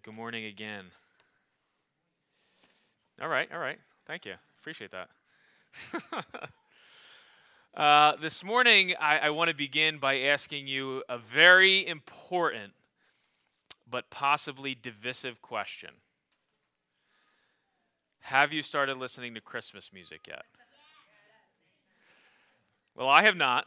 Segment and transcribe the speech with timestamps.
[0.00, 0.86] Good morning again.
[3.20, 3.78] All right, all right.
[4.06, 4.32] Thank you.
[4.58, 5.10] Appreciate that.
[7.76, 12.72] uh, this morning, I, I want to begin by asking you a very important
[13.88, 15.90] but possibly divisive question.
[18.20, 20.44] Have you started listening to Christmas music yet?
[22.96, 23.66] Well, I have not,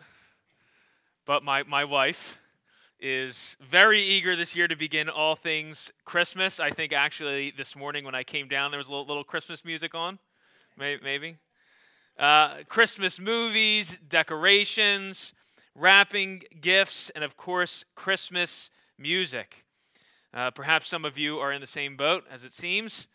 [1.27, 2.39] but my, my wife
[3.00, 6.59] is very eager this year to begin all things Christmas.
[6.59, 9.66] I think actually this morning when I came down, there was a little, little Christmas
[9.66, 10.20] music on,
[10.77, 11.38] maybe.
[12.17, 15.34] Uh, Christmas movies, decorations,
[15.76, 19.66] wrapping gifts, and of course, Christmas music.
[20.34, 23.08] Uh, perhaps some of you are in the same boat, as it seems.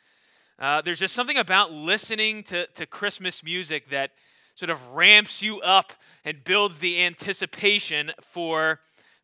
[0.58, 4.10] Uh, there's just something about listening to, to Christmas music that
[4.54, 8.80] sort of ramps you up and builds the anticipation for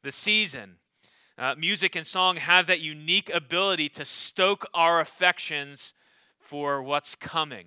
[0.06, 0.76] the season.
[1.36, 5.94] Uh, music and song have that unique ability to stoke our affections
[6.38, 7.66] for what's coming.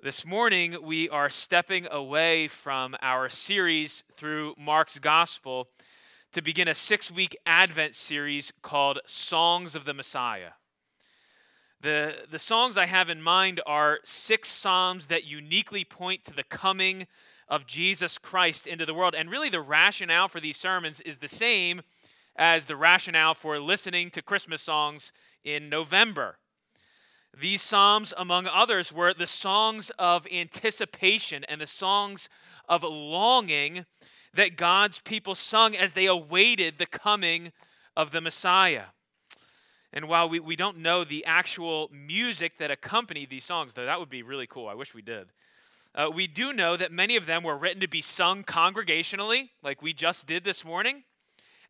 [0.00, 5.66] This morning, we are stepping away from our series through Mark's Gospel
[6.30, 10.52] to begin a six week Advent series called Songs of the Messiah.
[11.80, 16.44] The, the songs I have in mind are six Psalms that uniquely point to the
[16.44, 17.08] coming
[17.50, 19.14] of Jesus Christ into the world.
[19.14, 21.82] And really, the rationale for these sermons is the same
[22.36, 25.12] as the rationale for listening to Christmas songs
[25.44, 26.38] in November.
[27.38, 32.28] These Psalms, among others, were the songs of anticipation and the songs
[32.68, 33.84] of longing
[34.32, 37.52] that God's people sung as they awaited the coming
[37.96, 38.86] of the Messiah.
[39.92, 43.98] And while we, we don't know the actual music that accompanied these songs, though that
[43.98, 45.28] would be really cool, I wish we did.
[45.94, 49.82] Uh, we do know that many of them were written to be sung congregationally, like
[49.82, 51.02] we just did this morning,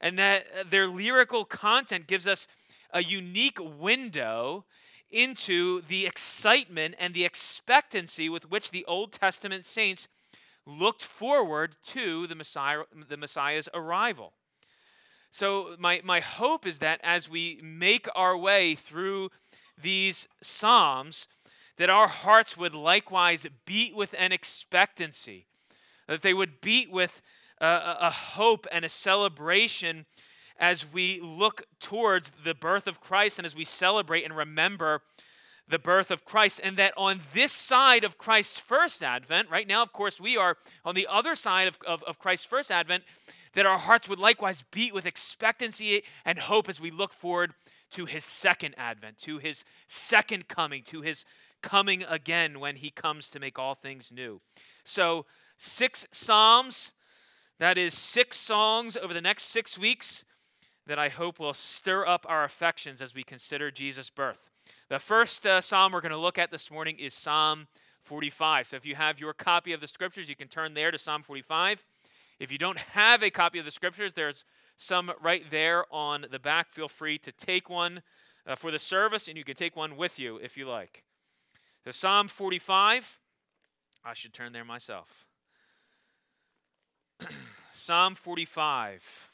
[0.01, 2.47] and that uh, their lyrical content gives us
[2.93, 4.65] a unique window
[5.11, 10.07] into the excitement and the expectancy with which the Old Testament saints
[10.67, 14.35] looked forward to the, Messiah, the Messiah's arrival.
[15.33, 19.31] So, my, my hope is that as we make our way through
[19.81, 21.27] these Psalms,
[21.77, 25.47] that our hearts would likewise beat with an expectancy,
[26.07, 27.23] that they would beat with
[27.61, 30.07] a, a hope and a celebration
[30.59, 35.03] as we look towards the birth of Christ and as we celebrate and remember
[35.67, 36.61] the birth of Christ.
[36.63, 40.57] And that on this side of Christ's first advent, right now, of course, we are
[40.85, 43.05] on the other side of, of, of Christ's first advent,
[43.55, 47.55] that our hearts would likewise beat with expectancy and hope as we look forward
[47.91, 51.25] to his second advent, to his second coming, to his
[51.63, 54.41] coming again when he comes to make all things new.
[54.85, 55.27] So,
[55.57, 56.93] six Psalms,
[57.59, 60.25] that is six songs over the next six weeks
[60.87, 64.39] that I hope will stir up our affections as we consider Jesus' birth.
[64.89, 67.69] The first uh, psalm we're going to look at this morning is Psalm
[68.03, 68.69] 45.
[68.69, 71.23] So if you have your copy of the scriptures, you can turn there to Psalm
[71.23, 71.85] 45.
[72.41, 74.45] If you don't have a copy of the scriptures, there's
[74.77, 76.73] some right there on the back.
[76.73, 78.03] Feel free to take one
[78.47, 81.05] uh, for the service, and you can take one with you if you like.
[81.85, 83.19] So, Psalm 45,
[84.05, 85.25] I should turn there myself.
[87.73, 89.31] Psalm 45.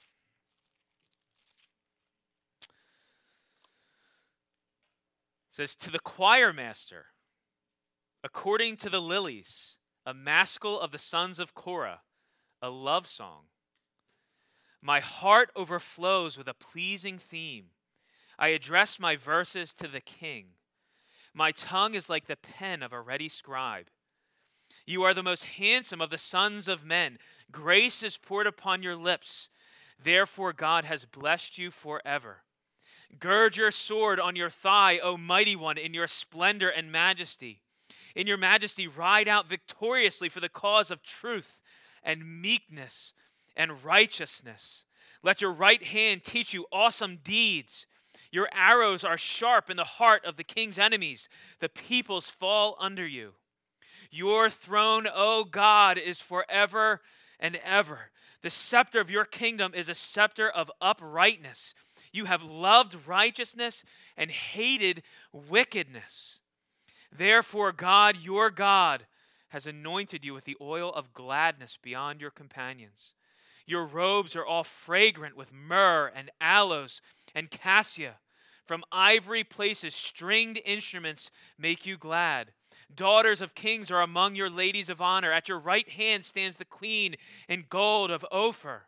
[5.56, 7.06] says, To the choir master,
[8.22, 12.02] according to the lilies, a maskil of the sons of Korah,
[12.60, 13.44] a love song.
[14.82, 17.68] My heart overflows with a pleasing theme.
[18.38, 20.48] I address my verses to the king.
[21.36, 23.88] My tongue is like the pen of a ready scribe.
[24.86, 27.18] You are the most handsome of the sons of men.
[27.52, 29.50] Grace is poured upon your lips.
[30.02, 32.38] Therefore, God has blessed you forever.
[33.18, 37.60] Gird your sword on your thigh, O mighty one, in your splendor and majesty.
[38.14, 41.58] In your majesty, ride out victoriously for the cause of truth
[42.02, 43.12] and meekness
[43.54, 44.84] and righteousness.
[45.22, 47.84] Let your right hand teach you awesome deeds.
[48.30, 51.28] Your arrows are sharp in the heart of the king's enemies.
[51.60, 53.34] The peoples fall under you.
[54.10, 57.00] Your throne, O God, is forever
[57.40, 58.10] and ever.
[58.42, 61.74] The scepter of your kingdom is a scepter of uprightness.
[62.12, 63.84] You have loved righteousness
[64.16, 65.02] and hated
[65.32, 66.38] wickedness.
[67.10, 69.06] Therefore, God, your God,
[69.48, 73.12] has anointed you with the oil of gladness beyond your companions.
[73.66, 77.00] Your robes are all fragrant with myrrh and aloes
[77.36, 78.16] and cassia.
[78.64, 82.48] From ivory places, stringed instruments make you glad.
[82.92, 85.30] Daughters of kings are among your ladies of honor.
[85.30, 87.14] At your right hand stands the queen
[87.48, 88.86] in gold of Ophir.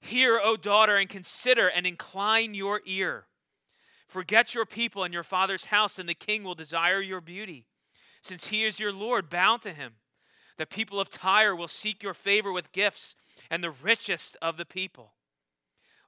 [0.00, 3.24] Hear, O daughter, and consider and incline your ear.
[4.06, 7.66] Forget your people and your father's house, and the king will desire your beauty.
[8.20, 9.94] Since he is your Lord, bow to him.
[10.56, 13.14] The people of Tyre will seek your favor with gifts,
[13.50, 15.12] and the richest of the people.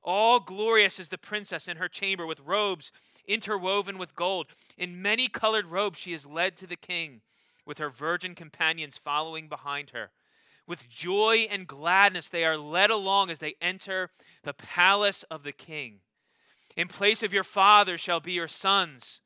[0.02, 2.93] All glorious is the princess in her chamber with robes
[3.31, 4.47] interwoven with gold.
[4.76, 7.20] In many colored robes she is led to the king,
[7.64, 10.11] with her virgin companions following behind her.
[10.67, 14.11] With joy and gladness they are led along as they enter
[14.43, 16.00] the palace of the king.
[16.76, 19.20] In place of your fathers shall be your sons.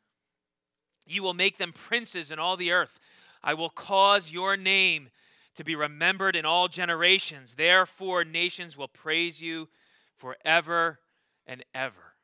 [1.06, 2.98] You will make them princes in all the earth.
[3.42, 5.10] I will cause your name
[5.54, 7.54] to be remembered in all generations.
[7.54, 9.68] Therefore, nations will praise you
[10.24, 11.00] forever
[11.46, 12.14] and ever.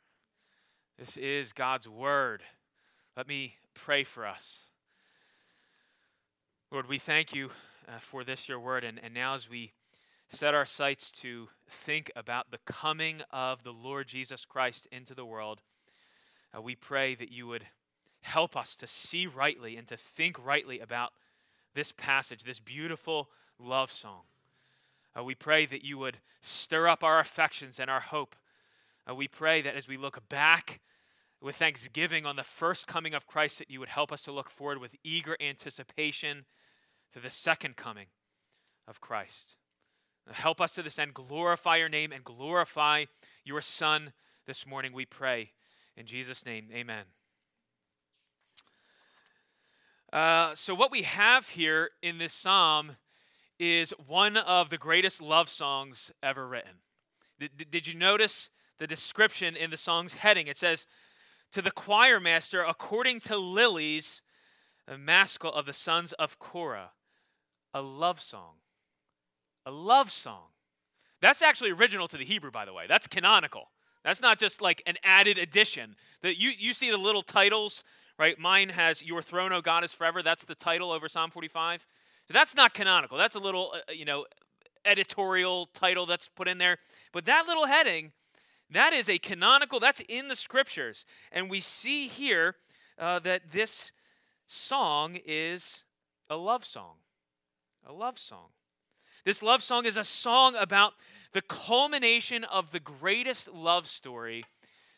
[0.99, 2.43] This is God's word.
[3.15, 4.69] Let me pray for us.
[6.71, 7.51] Lord, we thank you
[7.87, 8.85] uh, for this, your word.
[8.85, 9.73] And, and now, as we
[10.31, 15.27] set our sights to think about the coming of the Lord Jesus Christ into the
[15.27, 15.61] world,
[16.57, 17.67] uh, we pray that you would
[18.23, 21.13] help us to see rightly and to think rightly about
[21.75, 24.23] this passage, this beautiful love song.
[25.17, 28.37] Uh, we pray that you would stir up our affections and our hope.
[29.09, 30.81] Uh, we pray that as we look back
[31.41, 34.51] with thanksgiving on the first coming of Christ, that you would help us to look
[34.51, 36.45] forward with eager anticipation
[37.13, 38.07] to the second coming
[38.87, 39.57] of Christ.
[40.31, 41.15] Help us to this end.
[41.15, 43.07] Glorify your name and glorify
[43.45, 44.13] your Son
[44.47, 45.53] this morning, we pray.
[45.97, 47.05] In Jesus' name, amen.
[50.13, 52.97] Uh, so, what we have here in this psalm
[53.61, 56.79] is one of the greatest love songs ever written.
[57.39, 60.49] Did, did you notice the description in the song's heading?
[60.49, 60.87] It says,
[61.53, 64.23] To the choir master, according to Lilies,
[64.89, 66.91] a maskil of the sons of Korah,
[67.73, 68.55] a love song
[69.67, 70.49] a love song.
[71.21, 72.87] That's actually original to the Hebrew, by the way.
[72.89, 73.71] That's canonical.
[74.05, 75.97] That's not just like an added addition.
[76.23, 77.85] That you, you see the little titles,
[78.19, 78.39] right?
[78.39, 81.87] Mine has "Your Throne, O God, is forever." That's the title over Psalm 45.
[82.33, 83.19] That's not canonical.
[83.19, 84.25] That's a little, uh, you know,
[84.85, 86.79] editorial title that's put in there.
[87.13, 88.13] But that little heading,
[88.71, 89.81] that is a canonical.
[89.81, 92.57] That's in the scriptures, and we see here
[92.99, 93.93] uh, that this
[94.47, 95.85] song is
[96.29, 96.97] a love song.
[97.87, 98.49] A love song.
[99.25, 100.95] This love song is a song about
[101.33, 104.45] the culmination of the greatest love story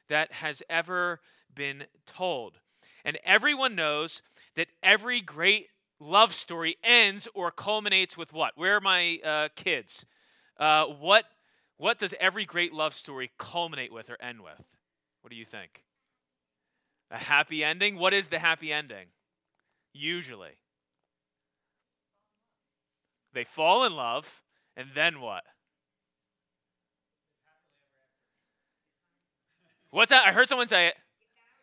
[0.08, 1.20] that has ever
[1.54, 2.58] been told.
[3.04, 4.22] And everyone knows
[4.54, 5.68] that every great
[6.02, 8.52] love story ends or culminates with what?
[8.56, 10.04] Where are my uh, kids?
[10.58, 11.24] Uh, what,
[11.76, 14.64] what does every great love story culminate with or end with?
[15.22, 15.84] What do you think?
[17.10, 17.96] A happy ending?
[17.96, 19.06] What is the happy ending?
[19.92, 20.56] Usually.
[23.32, 24.42] They fall in love,
[24.76, 25.44] and then what?
[29.90, 30.26] What's that?
[30.26, 30.94] I heard someone say it.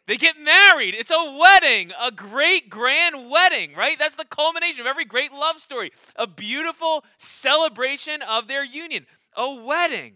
[0.09, 0.95] They get married.
[0.95, 3.95] It's a wedding, a great grand wedding, right?
[3.99, 5.91] That's the culmination of every great love story.
[6.15, 9.05] A beautiful celebration of their union.
[9.37, 10.15] A wedding.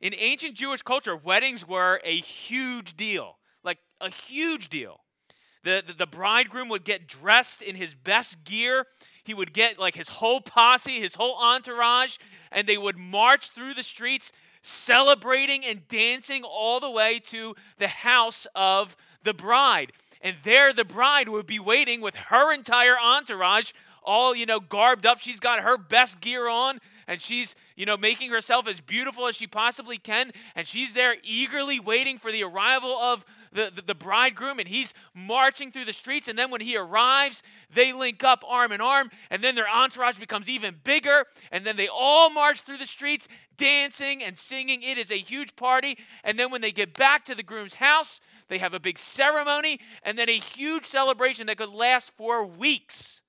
[0.00, 5.04] In ancient Jewish culture, weddings were a huge deal, like a huge deal.
[5.62, 8.86] The, the, the bridegroom would get dressed in his best gear
[9.26, 12.16] he would get like his whole posse, his whole entourage,
[12.52, 14.30] and they would march through the streets
[14.66, 19.92] celebrating and dancing all the way to the house of the bride.
[20.20, 23.70] And there the bride would be waiting with her entire entourage
[24.02, 25.18] all, you know, garbed up.
[25.18, 29.36] She's got her best gear on and she's, you know, making herself as beautiful as
[29.36, 30.32] she possibly can.
[30.54, 33.24] And she's there eagerly waiting for the arrival of
[33.56, 36.28] the, the, the, bridegroom and he's marching through the streets.
[36.28, 39.10] And then when he arrives, they link up arm in arm.
[39.30, 41.24] And then their entourage becomes even bigger.
[41.50, 44.82] And then they all march through the streets dancing and singing.
[44.82, 45.98] It is a huge party.
[46.22, 49.80] And then when they get back to the groom's house, they have a big ceremony
[50.02, 53.22] and then a huge celebration that could last for weeks.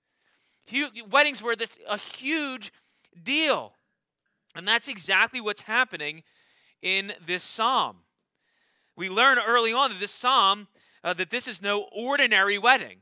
[1.09, 2.71] weddings were this a huge
[3.23, 3.73] deal.
[4.55, 6.23] And that's exactly what's happening
[6.81, 7.97] in this psalm.
[8.97, 10.67] We learn early on that this psalm
[11.03, 12.97] uh, that this is no ordinary wedding.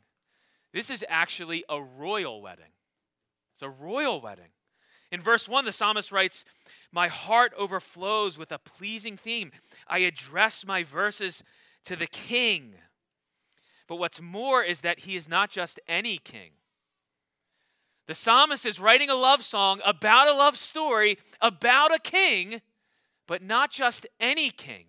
[0.73, 2.73] This is actually a royal wedding.
[3.53, 4.49] It's a royal wedding.
[5.11, 6.43] In verse 1, the psalmist writes,
[6.91, 9.51] My heart overflows with a pleasing theme.
[9.87, 11.41] I address my verses
[11.85, 12.75] to the king.
[13.87, 16.51] But what's more is that he is not just any king.
[18.07, 22.61] The psalmist is writing a love song about a love story about a king,
[23.27, 24.87] but not just any king.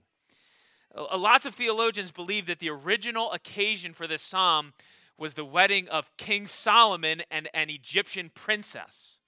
[0.96, 4.72] Lots of theologians believe that the original occasion for this psalm
[5.18, 9.18] was the wedding of King Solomon and an Egyptian princess.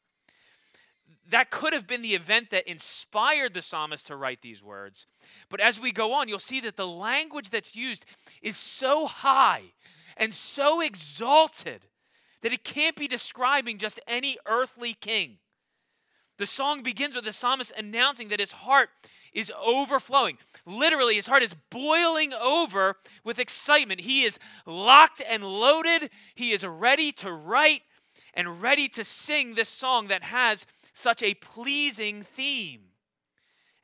[1.31, 5.07] that could have been the event that inspired the psalmist to write these words.
[5.49, 8.07] But as we go on, you'll see that the language that's used
[8.41, 9.73] is so high
[10.17, 11.83] and so exalted
[12.41, 15.39] that it can't be describing just any earthly king.
[16.39, 18.91] The song begins with the psalmist announcing that his heart
[19.33, 20.39] is overflowing.
[20.67, 24.01] Literally, his heart is boiling over with excitement.
[24.01, 26.11] He is locked and loaded.
[26.35, 27.83] He is ready to write
[28.35, 32.81] and ready to sing this song that has such a pleasing theme.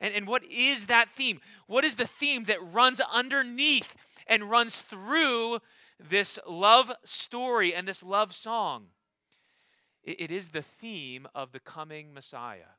[0.01, 1.39] And, and what is that theme?
[1.67, 3.95] What is the theme that runs underneath
[4.27, 5.59] and runs through
[5.99, 8.87] this love story and this love song?
[10.05, 12.75] it, it is the theme of the coming Messiah.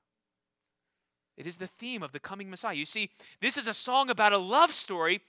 [1.36, 2.74] It is the theme of the coming Messiah.
[2.74, 5.20] You see, this is a song about a love story,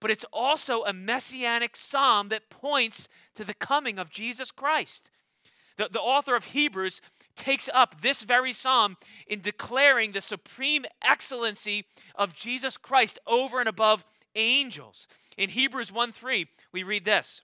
[0.00, 5.10] but it's also a messianic psalm that points to the coming of Jesus Christ.
[5.76, 7.00] The, the author of Hebrews
[7.34, 13.68] takes up this very psalm in declaring the supreme excellency of Jesus Christ over and
[13.68, 14.04] above
[14.36, 15.08] angels.
[15.36, 17.42] In Hebrews 1 3, we read this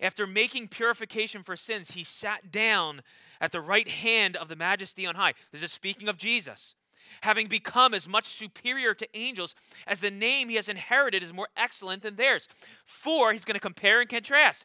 [0.00, 3.02] After making purification for sins, he sat down
[3.40, 5.34] at the right hand of the majesty on high.
[5.52, 6.74] This is speaking of Jesus.
[7.22, 9.54] Having become as much superior to angels
[9.86, 12.48] as the name he has inherited is more excellent than theirs.
[12.84, 14.64] For, he's going to compare and contrast.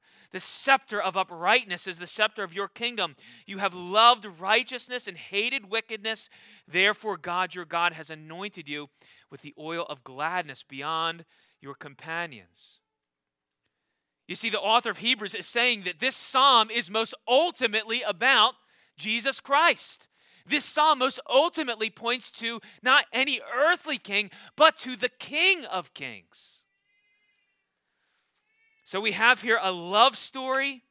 [0.31, 3.15] The scepter of uprightness is the scepter of your kingdom.
[3.45, 6.29] You have loved righteousness and hated wickedness.
[6.67, 8.89] Therefore, God your God has anointed you
[9.29, 11.25] with the oil of gladness beyond
[11.59, 12.79] your companions.
[14.27, 18.53] You see, the author of Hebrews is saying that this psalm is most ultimately about
[18.95, 20.07] Jesus Christ.
[20.45, 25.93] This psalm most ultimately points to not any earthly king, but to the King of
[25.93, 26.60] Kings.
[28.91, 30.83] So we have here a love story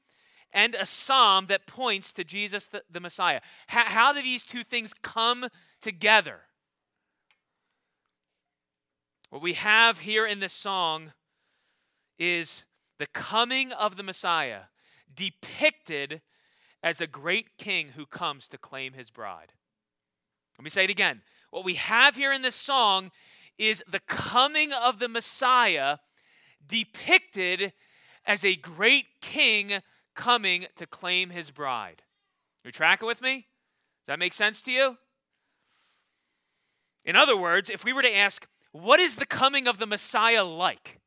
[0.55, 3.43] and a psalm that points to Jesus the, the Messiah.
[3.67, 5.49] How, how do these two things come
[5.83, 6.41] together?
[9.29, 11.13] What we have here in this song
[12.19, 12.65] is
[12.99, 14.61] the coming of the Messiah
[15.15, 16.23] depicted
[16.83, 19.53] as a great king who comes to claim his bride.
[20.59, 21.21] Let me say it again.
[21.51, 23.11] What we have here in this song
[23.59, 25.99] is the coming of the Messiah
[26.67, 27.75] depicted
[28.31, 29.81] as a great king
[30.15, 32.03] coming to claim his bride.
[32.63, 33.35] You're tracking with me?
[33.35, 34.97] Does that make sense to you?
[37.05, 40.45] In other words, if we were to ask, what is the coming of the Messiah
[40.45, 41.01] like?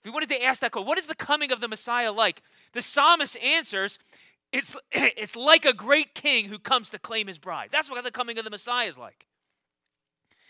[0.00, 2.40] If we wanted to ask that question, what is the coming of the Messiah like?
[2.72, 3.98] The psalmist answers,
[4.52, 7.68] it's, it's like a great king who comes to claim his bride.
[7.70, 9.26] That's what the coming of the Messiah is like.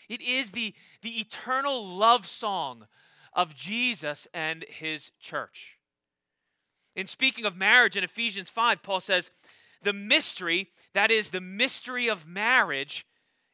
[0.08, 2.86] It is the, the eternal love song
[3.32, 5.78] of Jesus and his church.
[6.94, 9.30] In speaking of marriage in Ephesians 5, Paul says,
[9.82, 13.06] the mystery, that is, the mystery of marriage,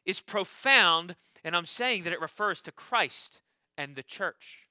[0.05, 3.41] is profound, and I'm saying that it refers to Christ
[3.77, 4.67] and the church.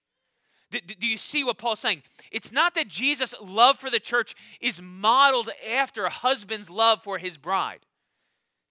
[0.71, 2.03] Do, you see what Paul's saying?
[2.31, 7.17] It's not that Jesus' love for the church is modeled after a husband's love for
[7.17, 7.87] his bride.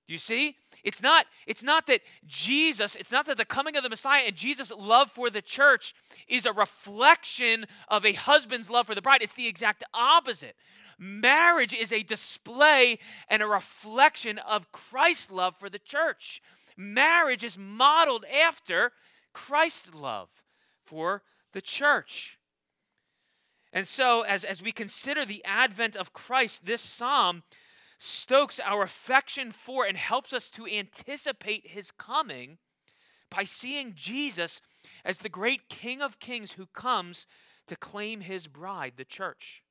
[0.08, 0.56] Do you see?
[0.88, 4.38] It's not, it's not that Jesus, it's not that the coming of the Messiah and
[4.38, 5.94] Jesus' love for the church
[6.30, 9.22] is a reflection of a husband's love for the bride.
[9.22, 10.56] It's the exact opposite.
[10.98, 16.42] Marriage is a display and a reflection of Christ's love for the church.
[16.78, 18.94] Marriage is modeled after
[19.34, 20.30] Christ's love
[20.86, 22.40] for the church.
[23.74, 27.44] And so, as, as we consider the advent of Christ, this psalm
[27.98, 32.58] stokes our affection for and helps us to anticipate his coming
[33.30, 34.62] by seeing Jesus
[35.04, 37.26] as the great King of Kings who comes
[37.68, 39.64] to claim his bride, the church.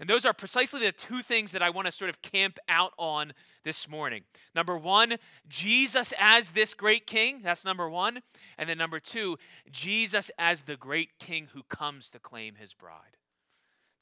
[0.00, 2.92] And those are precisely the two things that I want to sort of camp out
[2.98, 3.32] on
[3.62, 4.24] this morning.
[4.54, 5.14] Number one,
[5.48, 7.42] Jesus as this great king.
[7.42, 8.20] That's number one.
[8.58, 9.38] And then number two,
[9.70, 13.18] Jesus as the great king who comes to claim his bride.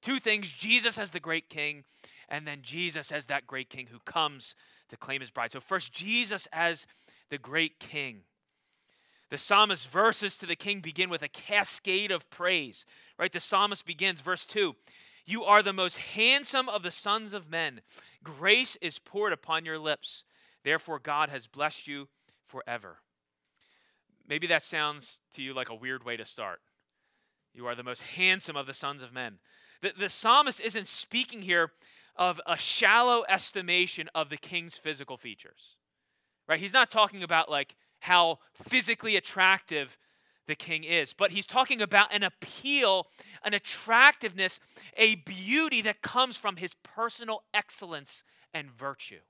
[0.00, 1.84] Two things Jesus as the great king,
[2.32, 4.56] and then Jesus as that great king who comes
[4.88, 5.52] to claim his bride.
[5.52, 6.86] So, first, Jesus as
[7.28, 8.22] the great king.
[9.30, 12.84] The psalmist's verses to the king begin with a cascade of praise,
[13.18, 13.30] right?
[13.30, 14.74] The psalmist begins, verse 2
[15.26, 17.82] You are the most handsome of the sons of men.
[18.24, 20.24] Grace is poured upon your lips.
[20.64, 22.08] Therefore, God has blessed you
[22.46, 22.98] forever.
[24.26, 26.60] Maybe that sounds to you like a weird way to start.
[27.52, 29.38] You are the most handsome of the sons of men.
[29.82, 31.72] The, the psalmist isn't speaking here
[32.16, 35.76] of a shallow estimation of the king's physical features.
[36.48, 36.60] Right?
[36.60, 39.98] He's not talking about like how physically attractive
[40.48, 43.06] the king is, but he's talking about an appeal,
[43.44, 44.58] an attractiveness,
[44.96, 49.20] a beauty that comes from his personal excellence and virtue.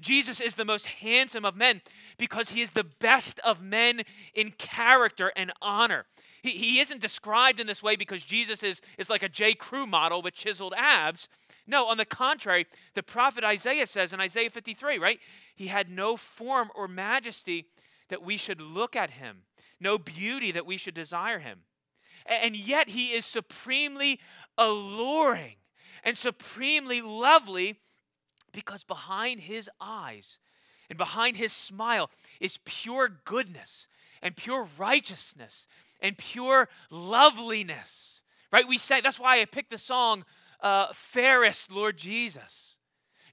[0.00, 1.80] Jesus is the most handsome of men
[2.18, 4.02] because he is the best of men
[4.34, 6.06] in character and honor.
[6.42, 9.54] He, he isn't described in this way because Jesus is, is like a J.
[9.54, 11.28] Crew model with chiseled abs.
[11.66, 15.18] No, on the contrary, the prophet Isaiah says in Isaiah 53, right?
[15.54, 17.66] He had no form or majesty
[18.08, 19.42] that we should look at him,
[19.80, 21.60] no beauty that we should desire him.
[22.26, 24.20] And yet he is supremely
[24.56, 25.56] alluring
[26.04, 27.80] and supremely lovely
[28.52, 30.38] because behind his eyes
[30.88, 33.88] and behind his smile is pure goodness
[34.22, 35.66] and pure righteousness
[36.00, 38.22] and pure loveliness.
[38.52, 38.66] Right?
[38.66, 40.24] We say, that's why I picked the song,
[40.60, 42.74] uh, Fairest Lord Jesus.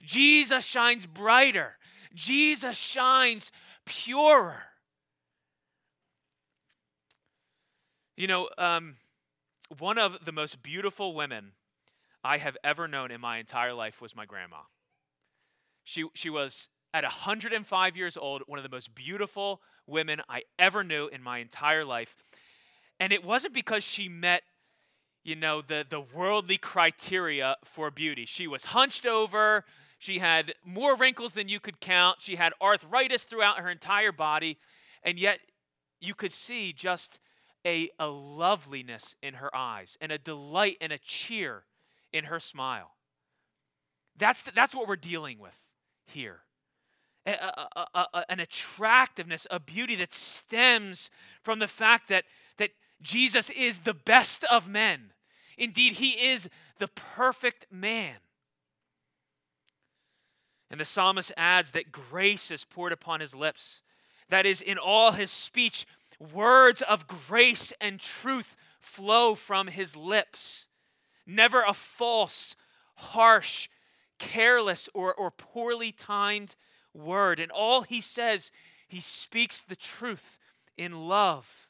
[0.04, 1.78] Jesus shines brighter,
[2.14, 3.52] Jesus shines
[3.86, 4.64] purer.
[8.18, 8.96] You know, um,
[9.80, 11.52] one of the most beautiful women
[12.24, 14.58] I have ever known in my entire life was my grandma.
[15.86, 20.84] She, she was at 105 years old, one of the most beautiful women I ever
[20.84, 22.16] knew in my entire life.
[23.00, 24.44] And it wasn't because she met,
[25.24, 28.26] you know, the, the worldly criteria for beauty.
[28.26, 29.64] She was hunched over,
[30.00, 34.58] she had more wrinkles than you could count, she had arthritis throughout her entire body,
[35.04, 35.40] and yet
[36.02, 37.20] you could see just
[37.66, 41.64] a, a loveliness in her eyes and a delight and a cheer
[42.12, 42.92] in her smile.
[44.18, 45.65] That's, the, that's what we're dealing with
[46.06, 46.40] here.
[47.26, 51.10] A, a, a, an attractiveness, a beauty that stems
[51.42, 52.26] from the fact that,
[52.58, 52.72] that
[53.02, 55.12] Jesus is the best of men.
[55.58, 58.16] Indeed, he is the perfect man.
[60.70, 63.82] And the psalmist adds that grace is poured upon his lips.
[64.30, 65.86] That is, in all his speech,
[66.20, 70.66] words of grace and truth flow from his lips.
[71.26, 72.56] Never a false,
[72.96, 73.68] harsh,
[74.20, 76.56] careless, or, or poorly timed
[76.94, 77.40] word.
[77.40, 78.52] And all he says,
[78.88, 80.38] he speaks the truth
[80.78, 81.68] in love.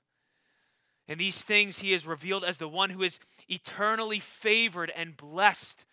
[1.08, 5.86] And these things he is revealed as the one who is eternally favored and blessed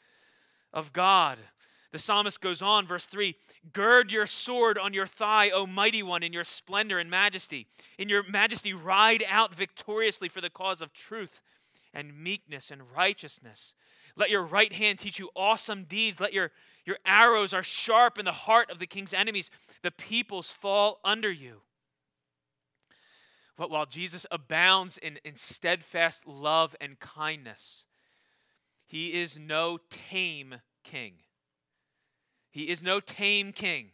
[0.73, 1.38] of God.
[1.93, 3.37] The psalmist goes on, verse 3
[3.73, 7.67] Gird your sword on your thigh, O mighty one, in your splendor and majesty.
[7.99, 11.43] In your majesty, ride out victoriously for the cause of truth
[11.93, 13.75] and meekness and righteousness.
[14.16, 16.20] Let your right hand teach you awesome deeds.
[16.20, 16.51] Let your,
[16.85, 19.51] your arrows are sharp in the heart of the king's enemies.
[19.83, 21.62] The peoples fall under you.
[23.57, 27.85] But while Jesus abounds in, in steadfast love and kindness,
[28.87, 31.14] he is no tame king.
[32.51, 33.92] He is no tame king.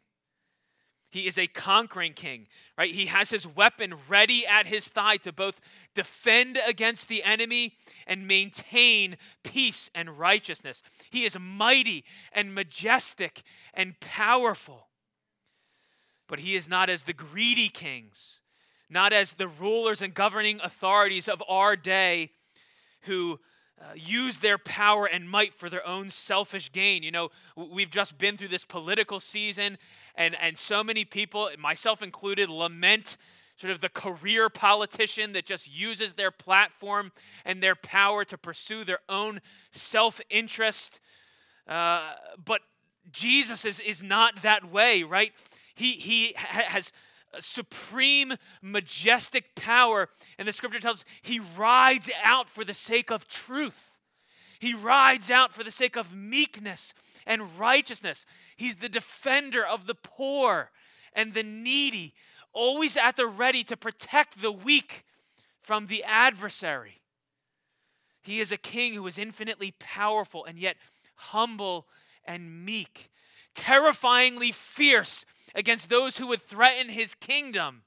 [1.10, 2.92] He is a conquering king, right?
[2.92, 5.60] He has his weapon ready at his thigh to both
[5.94, 7.74] defend against the enemy
[8.06, 10.82] and maintain peace and righteousness.
[11.10, 13.42] He is mighty and majestic
[13.72, 14.88] and powerful.
[16.28, 18.40] But he is not as the greedy kings,
[18.90, 22.32] not as the rulers and governing authorities of our day
[23.02, 23.40] who
[23.80, 27.02] uh, use their power and might for their own selfish gain.
[27.02, 29.78] You know, we've just been through this political season,
[30.14, 33.16] and, and so many people, myself included, lament
[33.58, 37.10] sort of the career politician that just uses their platform
[37.44, 39.40] and their power to pursue their own
[39.72, 41.00] self interest.
[41.66, 42.12] Uh,
[42.42, 42.60] but
[43.10, 45.32] Jesus is, is not that way, right?
[45.74, 46.92] He, he has
[47.40, 50.08] supreme, majestic power.
[50.38, 53.96] And the scripture tells us he rides out for the sake of truth.
[54.58, 56.92] He rides out for the sake of meekness
[57.26, 58.26] and righteousness.
[58.56, 60.70] He's the defender of the poor
[61.12, 62.14] and the needy,
[62.52, 65.04] always at the ready to protect the weak
[65.60, 67.00] from the adversary.
[68.22, 70.76] He is a king who is infinitely powerful and yet
[71.14, 71.86] humble
[72.24, 73.10] and meek,
[73.54, 77.82] terrifyingly fierce against those who would threaten his kingdom,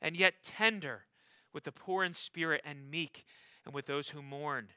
[0.00, 1.04] and yet tender
[1.52, 3.24] with the poor in spirit and meek
[3.64, 4.68] and with those who mourn.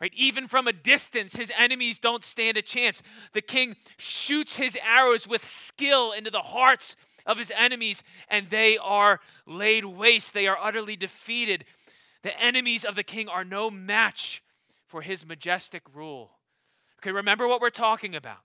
[0.00, 0.12] Right?
[0.14, 3.02] Even from a distance, his enemies don't stand a chance.
[3.32, 8.76] The king shoots his arrows with skill into the hearts of his enemies, and they
[8.76, 10.34] are laid waste.
[10.34, 11.64] They are utterly defeated.
[12.22, 14.42] The enemies of the king are no match
[14.86, 16.32] for his majestic rule.
[17.00, 18.40] Okay, remember what we're talking about.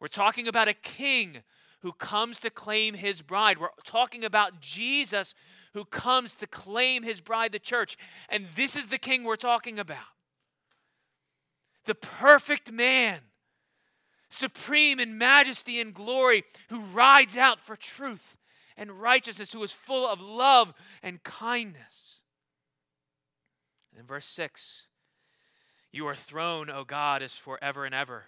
[0.00, 1.42] We're talking about a king
[1.84, 3.58] who comes to claim his bride.
[3.58, 5.34] We're talking about Jesus
[5.74, 7.98] who comes to claim his bride, the church.
[8.30, 9.98] And this is the king we're talking about
[11.84, 13.20] the perfect man,
[14.30, 18.38] supreme in majesty and glory, who rides out for truth
[18.78, 22.20] and righteousness, who is full of love and kindness.
[23.98, 24.86] In verse 6,
[25.92, 28.24] your throne, O God, is forever and ever.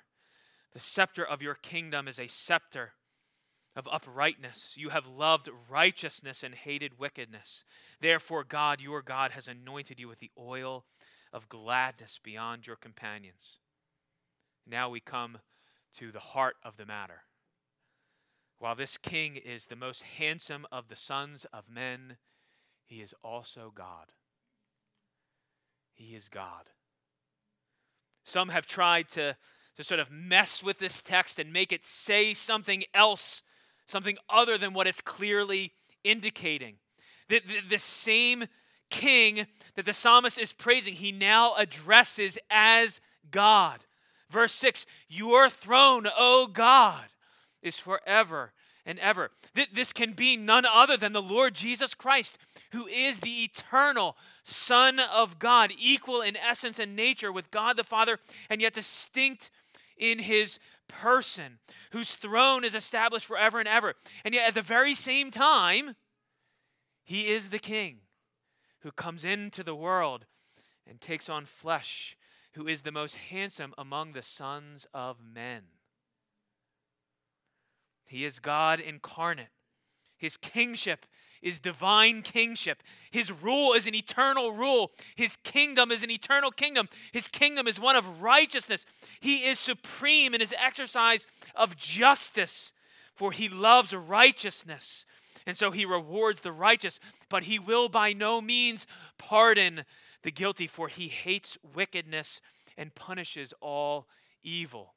[0.74, 2.92] The scepter of your kingdom is a scepter
[3.76, 4.72] of uprightness.
[4.74, 7.62] You have loved righteousness and hated wickedness.
[8.00, 10.86] Therefore, God, your God, has anointed you with the oil
[11.32, 13.58] of gladness beyond your companions.
[14.66, 15.38] Now we come
[15.98, 17.22] to the heart of the matter.
[18.58, 22.16] While this king is the most handsome of the sons of men,
[22.86, 24.06] he is also God.
[25.92, 26.70] He is God.
[28.24, 29.36] Some have tried to,
[29.76, 33.42] to sort of mess with this text and make it say something else
[33.86, 35.72] something other than what it's clearly
[36.04, 36.76] indicating.
[37.28, 38.44] The, the, the, same
[38.90, 43.80] king that the psalmist is praising, he now addresses as God.
[44.30, 47.04] Verse 6 Your throne, O God,
[47.62, 48.52] is forever
[48.84, 49.30] and ever.
[49.72, 52.38] This can be none other than the Lord Jesus Christ,
[52.70, 57.84] who is the eternal Son of God, equal in essence and nature with God the
[57.84, 58.18] Father,
[58.48, 59.50] and yet distinct
[59.98, 61.58] in his person
[61.92, 63.94] whose throne is established forever and ever.
[64.24, 65.94] And yet, at the very same time,
[67.04, 68.00] he is the king
[68.80, 70.26] who comes into the world
[70.86, 72.16] and takes on flesh,
[72.54, 75.62] who is the most handsome among the sons of men.
[78.04, 79.48] He is God incarnate.
[80.16, 81.06] His kingship
[81.42, 82.82] is divine kingship.
[83.10, 84.92] His rule is an eternal rule.
[85.14, 86.88] His kingdom is an eternal kingdom.
[87.12, 88.84] His kingdom is one of righteousness.
[89.20, 92.72] He is supreme in his exercise of justice,
[93.14, 95.04] for he loves righteousness.
[95.46, 99.84] And so he rewards the righteous, but he will by no means pardon
[100.22, 102.40] the guilty, for he hates wickedness
[102.76, 104.08] and punishes all
[104.42, 104.94] evil.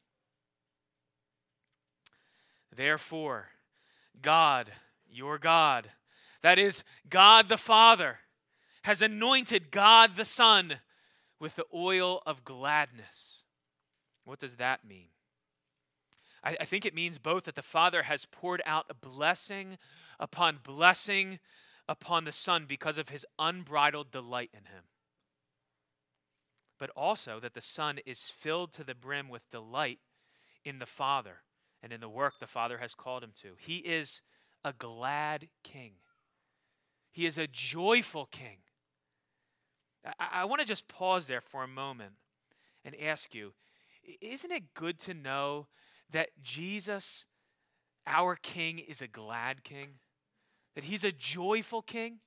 [2.75, 3.49] Therefore,
[4.21, 4.71] God,
[5.09, 5.89] your God,
[6.41, 8.19] that is, God the Father
[8.83, 10.79] has anointed God the Son
[11.39, 13.43] with the oil of gladness.
[14.23, 15.07] What does that mean?
[16.43, 19.77] I, I, think it means both that the Father has poured out a blessing
[20.19, 21.39] upon blessing
[21.87, 24.83] upon the Son because of his unbridled delight in him,
[26.77, 29.99] but also that the Son is filled to the brim with delight
[30.63, 31.41] in the Father
[31.81, 33.49] and in the work the Father has called him to.
[33.57, 34.21] He is
[34.63, 35.93] a glad king.
[37.11, 38.57] He is a joyful king.
[40.05, 42.13] I, I want to just pause there for a moment
[42.85, 43.53] and ask you
[44.21, 45.67] isn't it good to know
[46.11, 47.25] that Jesus,
[48.07, 49.99] our king, is a glad king?
[50.75, 52.19] That he's a joyful king?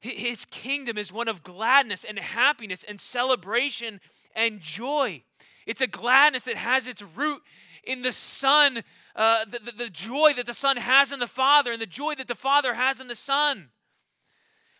[0.00, 4.00] His kingdom is one of gladness and happiness and celebration
[4.36, 5.24] and joy.
[5.66, 7.42] It's a gladness that has its root
[7.84, 8.82] in the Son,
[9.16, 12.14] uh, the, the, the joy that the Son has in the Father, and the joy
[12.14, 13.70] that the Father has in the Son.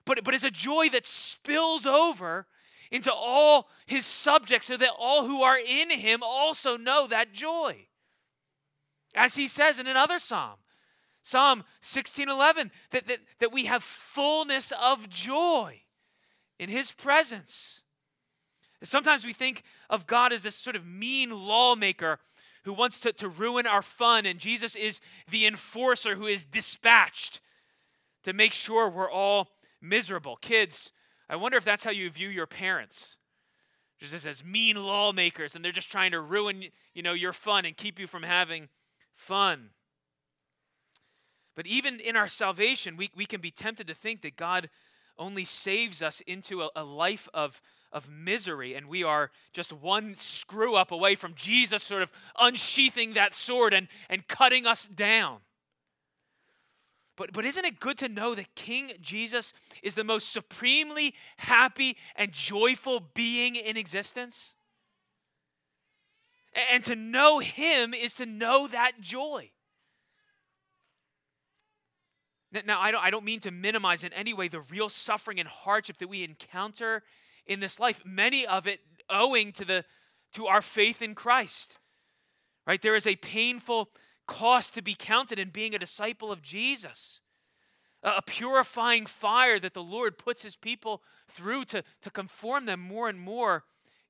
[0.05, 2.47] But, but it's a joy that spills over
[2.91, 7.87] into all his subjects so that all who are in him also know that joy.
[9.15, 10.57] As he says in another psalm,
[11.23, 15.83] Psalm 16:11, that, that, that we have fullness of joy
[16.59, 17.83] in his presence.
[18.83, 22.21] Sometimes we think of God as this sort of mean lawmaker
[22.69, 25.01] who wants to, to ruin our fun, and Jesus is
[25.31, 27.41] the enforcer who is dispatched
[28.25, 29.49] to make sure we're all
[29.81, 30.37] miserable.
[30.37, 30.93] Kids,
[31.31, 33.17] I wonder if that's how you view your parents.
[33.99, 37.75] Just as mean lawmakers, and they're just trying to ruin you know, your fun and
[37.75, 38.69] keep you from having
[39.15, 39.71] fun.
[41.57, 44.69] But even in our salvation, we, we can be tempted to think that God
[45.17, 50.15] only saves us into a, a life of of misery, and we are just one
[50.17, 55.39] screw up away from Jesus sort of unsheathing that sword and, and cutting us down.
[57.17, 61.97] But, but isn't it good to know that King Jesus is the most supremely happy
[62.15, 64.55] and joyful being in existence?
[66.73, 69.51] And to know Him is to know that joy.
[72.65, 75.49] Now, I don't, I don't mean to minimize in any way the real suffering and
[75.49, 77.03] hardship that we encounter
[77.49, 78.81] in this life, many of it
[79.11, 79.85] owing to the
[80.35, 81.79] to our faith in Christ.
[82.67, 82.81] Right?
[82.81, 83.89] There is a painful
[84.27, 87.21] cost to be counted in being a disciple of Jesus.
[88.03, 93.09] A purifying fire that the Lord puts his people through to, to conform them more
[93.09, 93.65] and more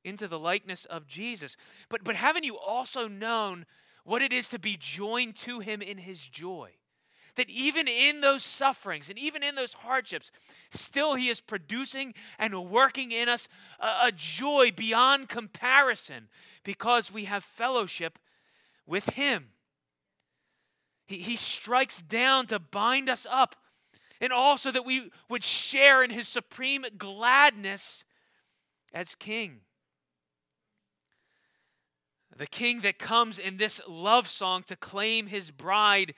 [0.05, 1.57] into the likeness of Jesus.
[1.89, 3.65] But, but haven't you also known
[4.05, 6.73] what it is to be joined to him in his joy?
[7.39, 10.33] That even in those sufferings and even in those hardships,
[10.71, 13.49] still he is producing and working in us
[13.79, 16.29] a, a joy beyond comparison
[16.65, 18.19] because we have fellowship
[18.87, 19.51] with him.
[21.07, 23.55] He, he strikes down to bind us up
[24.21, 28.05] and also that we would share in his supreme gladness
[28.93, 29.61] as king.
[32.37, 36.15] The king that comes in this love song to claim his bride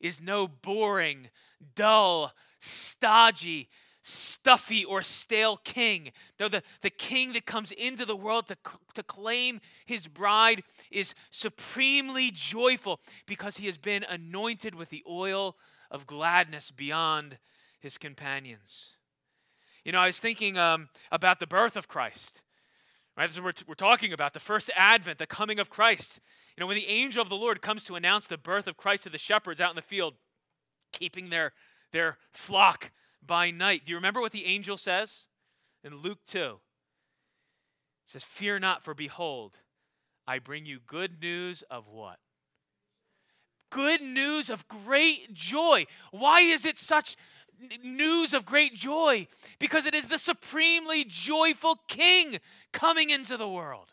[0.00, 1.28] is no boring,
[1.74, 3.68] dull, stodgy,
[4.02, 6.10] stuffy, or stale king.
[6.38, 8.56] No, the, the king that comes into the world to,
[8.94, 15.56] to claim his bride is supremely joyful because he has been anointed with the oil
[15.90, 17.38] of gladness beyond
[17.78, 18.96] his companions.
[19.84, 22.42] You know, I was thinking um, about the birth of Christ.
[23.16, 23.30] Right?
[23.30, 26.20] So we're, t- we're talking about the first advent, the coming of Christ.
[26.60, 29.08] Know, when the angel of the Lord comes to announce the birth of Christ to
[29.08, 30.12] the shepherds out in the field,
[30.92, 31.54] keeping their,
[31.90, 32.90] their flock
[33.26, 33.86] by night.
[33.86, 35.24] Do you remember what the angel says
[35.82, 36.38] in Luke 2?
[36.38, 36.58] It
[38.04, 39.56] says, Fear not, for behold,
[40.26, 42.18] I bring you good news of what?
[43.70, 45.86] Good news of great joy.
[46.10, 47.16] Why is it such
[47.82, 49.26] news of great joy
[49.58, 52.38] because it is the supremely joyful King
[52.72, 53.92] coming into the world.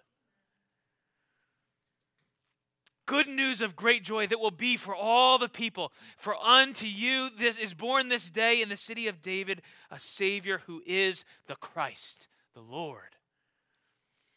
[3.07, 5.91] Good news of great joy that will be for all the people.
[6.17, 10.61] For unto you this is born this day in the city of David a Savior
[10.67, 13.15] who is the Christ, the Lord.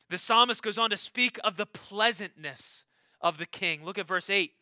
[0.08, 2.84] The psalmist goes on to speak of the pleasantness
[3.20, 3.84] of the king.
[3.84, 4.52] Look at verse 8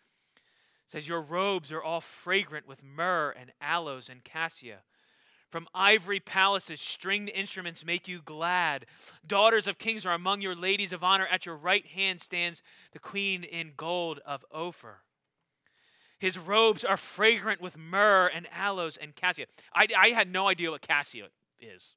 [0.88, 4.78] says, Your robes are all fragrant with myrrh and aloes and cassia.
[5.50, 8.84] From ivory palaces, stringed instruments make you glad.
[9.26, 11.26] Daughters of kings are among your ladies of honor.
[11.26, 14.98] At your right hand stands the queen in gold of Ophir.
[16.18, 19.46] His robes are fragrant with myrrh and aloes and cassia.
[19.74, 21.28] I, I had no idea what cassia
[21.60, 21.94] is.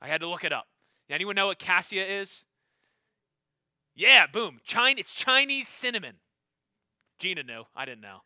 [0.00, 0.68] I had to look it up.
[1.10, 2.44] Anyone know what cassia is?
[3.94, 4.60] Yeah, boom.
[4.62, 6.16] China, it's Chinese cinnamon.
[7.18, 7.64] Gina knew.
[7.74, 8.20] I didn't know.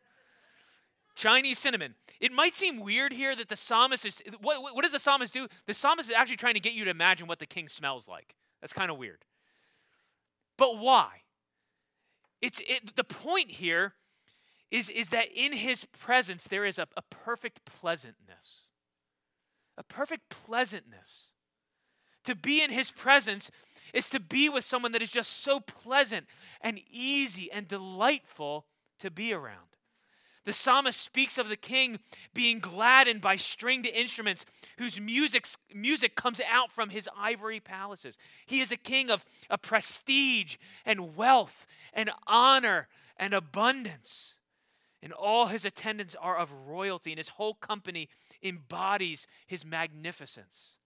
[1.15, 1.95] Chinese cinnamon.
[2.21, 4.23] It might seem weird here that the psalmist is.
[4.41, 5.49] What, what does the psalmist do?
[5.67, 8.35] The psalmist is actually trying to get you to imagine what the king smells like.
[8.61, 9.25] That's kind of weird.
[10.57, 11.23] But why?
[12.41, 13.95] It's it, the point here
[14.71, 18.67] is, is that in his presence there is a, a perfect pleasantness.
[19.77, 21.27] A perfect pleasantness.
[22.25, 23.51] To be in his presence
[23.93, 26.27] is to be with someone that is just so pleasant
[26.61, 28.67] and easy and delightful
[29.01, 29.72] to be around.
[30.45, 32.01] The psalmist speaks of the king
[32.35, 34.45] being gladdened by stringed instruments
[34.77, 38.19] whose music, music comes out from his ivory palaces.
[38.47, 44.35] He is a king of, a prestige and wealth and honor and abundance.
[45.01, 48.09] And all his attendants are of royalty, and his whole company
[48.43, 50.77] embodies his magnificence.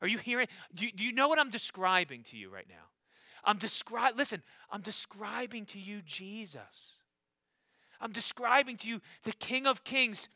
[0.00, 0.46] Are you hearing?
[0.72, 2.74] Do you, do you know what I'm describing to you right now?
[3.44, 6.98] I'm describing, listen, I'm describing to you Jesus.
[8.04, 10.28] I'm describing to you the King of Kings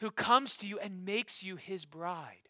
[0.00, 2.48] who comes to you and makes you his bride.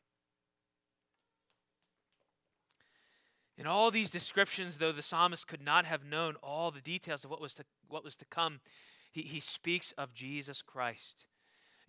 [3.59, 7.31] In all these descriptions, though the psalmist could not have known all the details of
[7.31, 8.61] what was to, what was to come,
[9.11, 11.27] he, he speaks of Jesus Christ.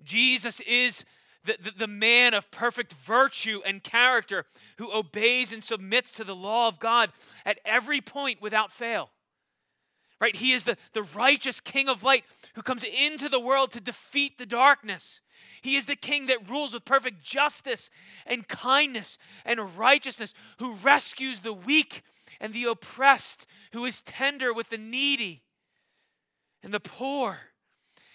[0.04, 1.06] Jesus is
[1.46, 4.46] the, the, the, man of perfect virtue and character
[4.78, 7.12] who obeys and submits to the law of God
[7.46, 9.12] at every point without fail.
[10.24, 10.38] Right?
[10.38, 14.38] He is the, the righteous king of light who comes into the world to defeat
[14.38, 15.20] the darkness.
[15.62, 17.90] He is the king that rules with perfect justice
[18.26, 22.04] and kindness and righteousness, who rescues the weak
[22.40, 25.44] and the oppressed, who is tender with the needy
[26.64, 27.38] and the poor.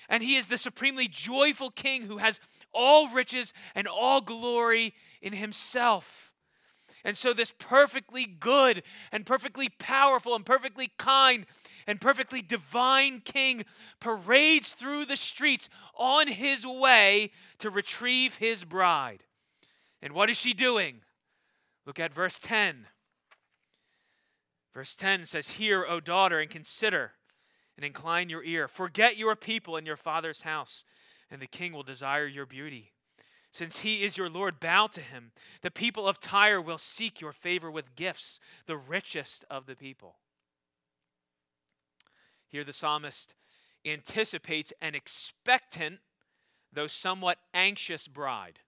[0.08, 2.40] And he is the supremely joyful king who has
[2.72, 6.27] all riches and all glory in himself.
[7.08, 11.46] And so, this perfectly good and perfectly powerful and perfectly kind
[11.86, 13.64] and perfectly divine king
[13.98, 19.24] parades through the streets on his way to retrieve his bride.
[20.02, 21.00] And what is she doing?
[21.86, 22.88] Look at verse 10.
[24.74, 27.12] Verse 10 says, Hear, O daughter, and consider
[27.78, 28.68] and incline your ear.
[28.68, 30.84] Forget your people and your father's house,
[31.30, 32.92] and the king will desire your beauty.
[33.58, 35.32] Since he is your Lord, bow to him.
[35.62, 40.14] The people of Tyre will seek your favor with gifts, the richest of the people.
[42.46, 43.34] Here, the psalmist
[43.84, 45.98] anticipates an expectant,
[46.72, 48.60] though somewhat anxious bride.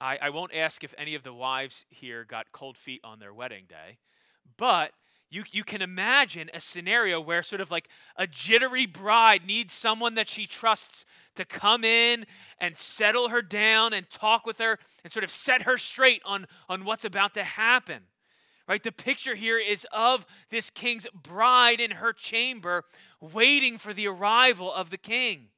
[0.00, 3.34] I, I won't ask if any of the wives here got cold feet on their
[3.34, 3.98] wedding day,
[4.56, 4.92] but
[5.30, 10.14] you, you can imagine a scenario where sort of like a jittery bride needs someone
[10.14, 12.24] that she trusts to come in
[12.58, 16.46] and settle her down and talk with her and sort of set her straight on,
[16.68, 18.04] on what's about to happen.
[18.66, 18.82] Right?
[18.82, 22.84] The picture here is of this king's bride in her chamber
[23.20, 25.48] waiting for the arrival of the king.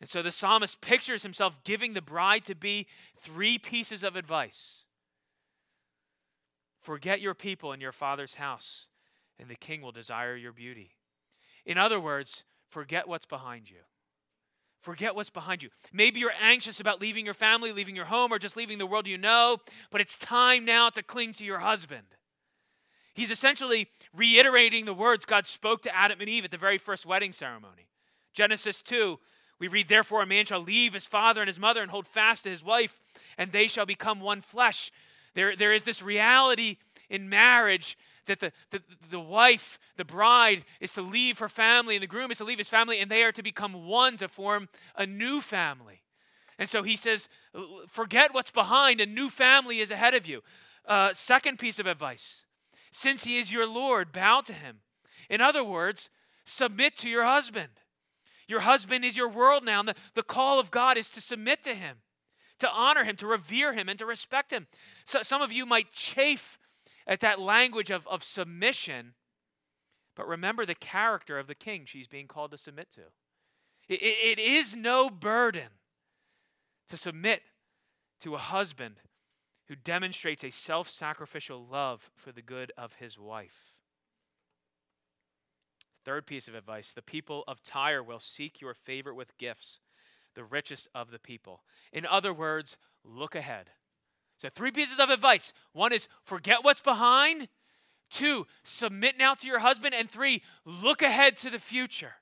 [0.00, 4.84] And so the psalmist pictures himself giving the bride to be three pieces of advice
[6.80, 8.86] Forget your people and your father's house,
[9.38, 10.92] and the king will desire your beauty.
[11.66, 13.78] In other words, forget what's behind you.
[14.80, 15.70] Forget what's behind you.
[15.92, 19.08] Maybe you're anxious about leaving your family, leaving your home, or just leaving the world
[19.08, 19.58] you know,
[19.90, 22.06] but it's time now to cling to your husband.
[23.14, 27.04] He's essentially reiterating the words God spoke to Adam and Eve at the very first
[27.04, 27.88] wedding ceremony.
[28.32, 29.18] Genesis 2,
[29.58, 32.44] we read, Therefore, a man shall leave his father and his mother and hold fast
[32.44, 33.00] to his wife,
[33.36, 34.92] and they shall become one flesh.
[35.38, 37.96] There, there is this reality in marriage
[38.26, 42.32] that the, the, the wife, the bride, is to leave her family, and the groom
[42.32, 45.40] is to leave his family, and they are to become one to form a new
[45.40, 46.02] family.
[46.58, 47.28] And so he says,
[47.86, 50.42] forget what's behind, a new family is ahead of you.
[50.84, 52.42] Uh, second piece of advice
[52.90, 54.78] since he is your Lord, bow to him.
[55.30, 56.10] In other words,
[56.46, 57.68] submit to your husband.
[58.48, 61.62] Your husband is your world now, and the, the call of God is to submit
[61.62, 61.98] to him,
[62.58, 64.66] to honor him, to revere him, and to respect him.
[65.04, 66.58] So, some of you might chafe
[67.06, 69.14] at that language of, of submission,
[70.14, 73.02] but remember the character of the king she's being called to submit to.
[73.88, 75.68] it, it is no burden
[76.88, 77.42] to submit
[78.20, 78.96] to a husband
[79.68, 83.74] who demonstrates a self sacrificial love for the good of his wife.
[86.04, 89.80] Third piece of advice the people of Tyre will seek your favor with gifts,
[90.38, 91.64] the richest of the people.
[91.92, 93.70] In other words, look ahead.
[94.40, 97.48] So, three pieces of advice one is forget what's behind,
[98.08, 102.14] two, submit now to your husband, and three, look ahead to the future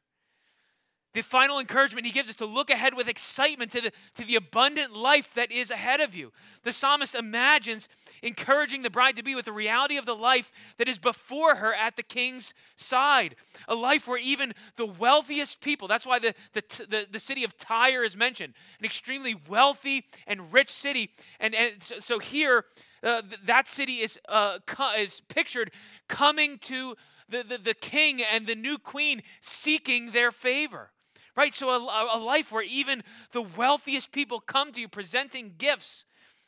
[1.17, 4.37] the final encouragement he gives us to look ahead with excitement to the, to the
[4.37, 6.31] abundant life that is ahead of you.
[6.63, 7.89] The psalmist imagines
[8.23, 11.73] encouraging the bride to be with the reality of the life that is before her
[11.73, 13.35] at the king's side.
[13.67, 17.57] A life where even the wealthiest people, that's why the, the, the, the city of
[17.57, 21.09] Tyre is mentioned, an extremely wealthy and rich city.
[21.41, 22.67] And, and so, so here,
[23.03, 24.59] uh, that city is, uh,
[24.99, 25.71] is pictured
[26.09, 26.95] coming to
[27.27, 30.91] the, the, the king and the new queen seeking their favor
[31.37, 31.53] right?
[31.53, 36.05] So, a, a life where even the wealthiest people come to you presenting gifts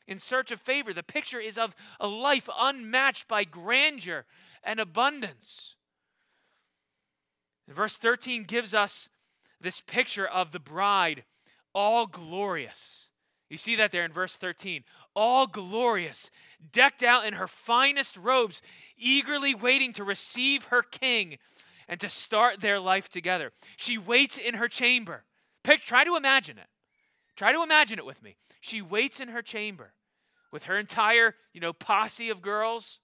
[0.07, 0.93] in search of favor.
[0.93, 4.25] The picture is of a life unmatched by grandeur
[4.65, 5.77] and abundance.
[7.69, 9.09] verse 13 gives us
[9.61, 11.25] this picture of the bride,
[11.75, 13.09] all glorious.
[13.51, 14.85] You see that there in verse 13.
[15.15, 16.31] All glorious,
[16.73, 18.61] decked out in her finest robes,
[18.97, 21.39] eagerly waiting to receive her king
[21.89, 23.53] and to start their life together.
[23.77, 25.25] She waits in her chamber.
[25.65, 26.69] Pick, try to imagine it.
[27.37, 28.37] Try to imagine it with me.
[28.61, 29.93] She waits in her chamber
[30.53, 33.01] with her entire, you know, posse of girls.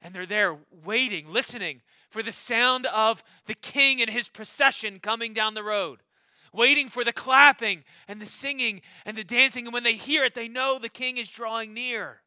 [0.00, 5.32] And they're there waiting, listening for the sound of the king and his procession coming
[5.32, 6.00] down the road,
[6.52, 9.66] waiting for the clapping and the singing and the dancing.
[9.66, 12.21] And when they hear it, they know the king is drawing near.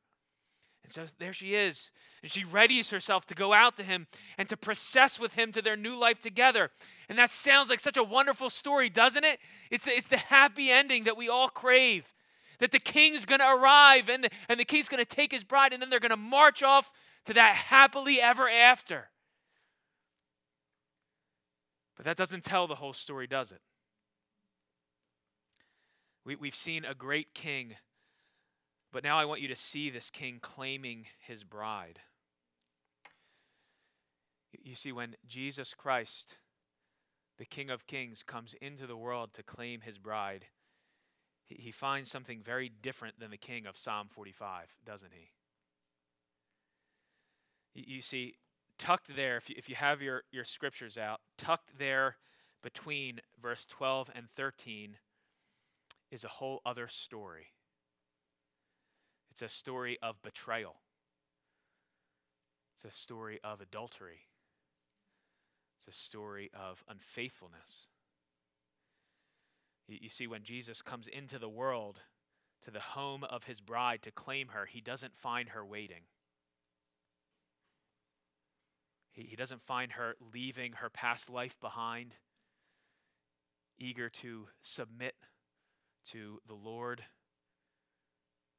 [0.85, 1.89] And so there she is.
[2.21, 4.05] And she readies herself to go out to him
[4.37, 6.69] and to process with him to their new life together.
[7.09, 9.39] And that sounds like such a wonderful story, doesn't it?
[9.71, 12.13] It's the, it's the happy ending that we all crave.
[12.59, 15.43] That the king's going to arrive and the, and the king's going to take his
[15.43, 16.93] bride and then they're going to march off
[17.25, 19.09] to that happily ever after.
[21.97, 23.61] But that doesn't tell the whole story, does it?
[26.23, 27.75] We, we've seen a great king
[28.95, 31.99] but now I want you to see this king claiming his bride.
[34.63, 36.35] You see, when Jesus Christ,
[37.37, 40.45] the King of Kings, comes into the world to claim his bride,
[41.49, 45.31] he finds something very different than the king of Psalm 45, doesn't he?
[47.73, 48.35] You see,
[48.79, 52.15] tucked there, if you, have your, your scriptures out, tucked there
[52.63, 54.95] between verse 12 and 13
[56.11, 57.47] is a whole other story.
[59.35, 60.77] It's a story of betrayal.
[62.73, 64.29] It's a story of adultery.
[65.77, 67.87] It's a story of unfaithfulness.
[69.89, 71.99] You, see, when Jesus comes into the world,
[72.63, 76.03] to the home of his bride to claim her, he doesn't find her waiting.
[79.11, 82.13] He, he doesn't find her leaving her past life behind,
[83.77, 85.15] eager to submit
[86.11, 87.03] to the Lord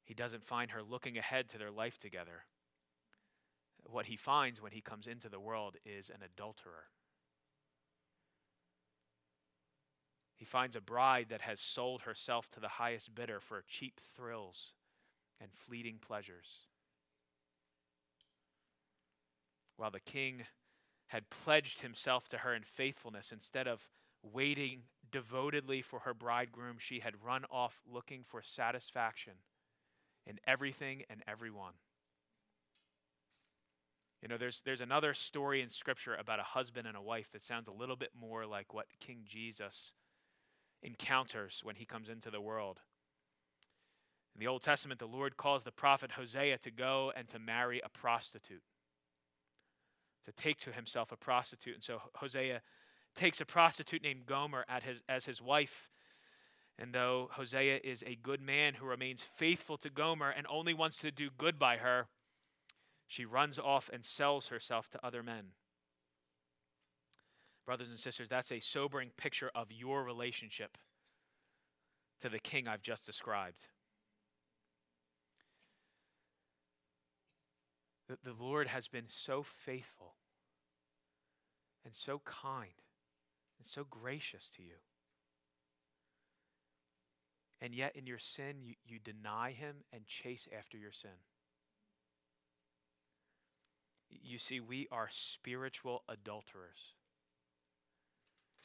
[0.06, 2.44] He doesn't find her looking ahead to their life together.
[3.84, 6.84] What he finds when he comes into the world is an adulterer.
[10.36, 14.72] He finds a bride that has sold herself to the highest bidder for cheap thrills
[15.40, 16.66] and fleeting pleasures.
[19.76, 20.42] While the king
[21.08, 23.88] had pledged himself to her in faithfulness, instead of
[24.22, 29.34] waiting devotedly for her bridegroom, she had run off looking for satisfaction
[30.26, 31.74] in everything and everyone.
[34.22, 37.44] You know, there's, there's another story in Scripture about a husband and a wife that
[37.44, 39.92] sounds a little bit more like what King Jesus
[40.82, 42.80] encounters when he comes into the world.
[44.34, 47.80] In the Old Testament, the Lord calls the prophet Hosea to go and to marry
[47.84, 48.62] a prostitute,
[50.24, 51.74] to take to himself a prostitute.
[51.74, 52.60] And so Hosea
[53.14, 55.90] takes a prostitute named Gomer his, as his wife.
[56.78, 60.98] And though Hosea is a good man who remains faithful to Gomer and only wants
[60.98, 62.08] to do good by her,
[63.06, 65.52] she runs off and sells herself to other men.
[67.64, 70.76] Brothers and sisters, that's a sobering picture of your relationship
[72.20, 73.68] to the king I've just described.
[78.08, 80.14] The, the Lord has been so faithful
[81.84, 82.82] and so kind
[83.58, 84.76] and so gracious to you.
[87.60, 91.10] And yet, in your sin, you, you deny him and chase after your sin.
[94.10, 96.94] You see, we are spiritual adulterers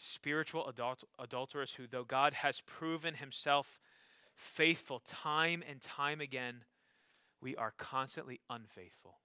[0.02, 3.80] spiritual adult- adulterers who, though God has proven himself
[4.36, 6.64] faithful time and time again,
[7.40, 9.20] we are constantly unfaithful.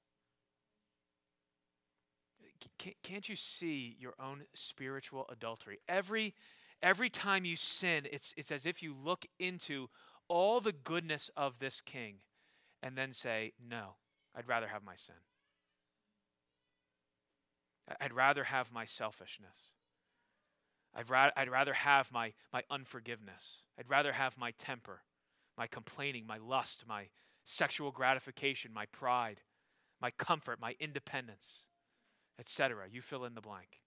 [3.02, 5.78] Can't you see your own spiritual adultery?
[5.88, 6.34] Every,
[6.82, 9.88] every time you sin, it's, it's as if you look into
[10.28, 12.16] all the goodness of this king
[12.82, 13.96] and then say, No,
[14.34, 15.14] I'd rather have my sin.
[18.00, 19.70] I'd rather have my selfishness.
[20.94, 23.62] I'd, ra- I'd rather have my, my unforgiveness.
[23.78, 25.02] I'd rather have my temper,
[25.56, 27.08] my complaining, my lust, my
[27.44, 29.42] sexual gratification, my pride,
[30.00, 31.66] my comfort, my independence,
[32.40, 32.86] etc.
[32.90, 33.80] You fill in the blank.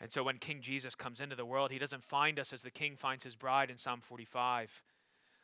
[0.00, 2.70] And so when King Jesus comes into the world, he doesn't find us as the
[2.70, 4.82] king finds his bride in Psalm 45,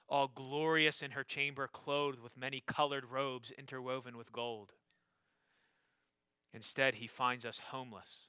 [0.09, 4.73] all glorious in her chamber, clothed with many colored robes interwoven with gold.
[6.55, 8.29] Instead, he finds us homeless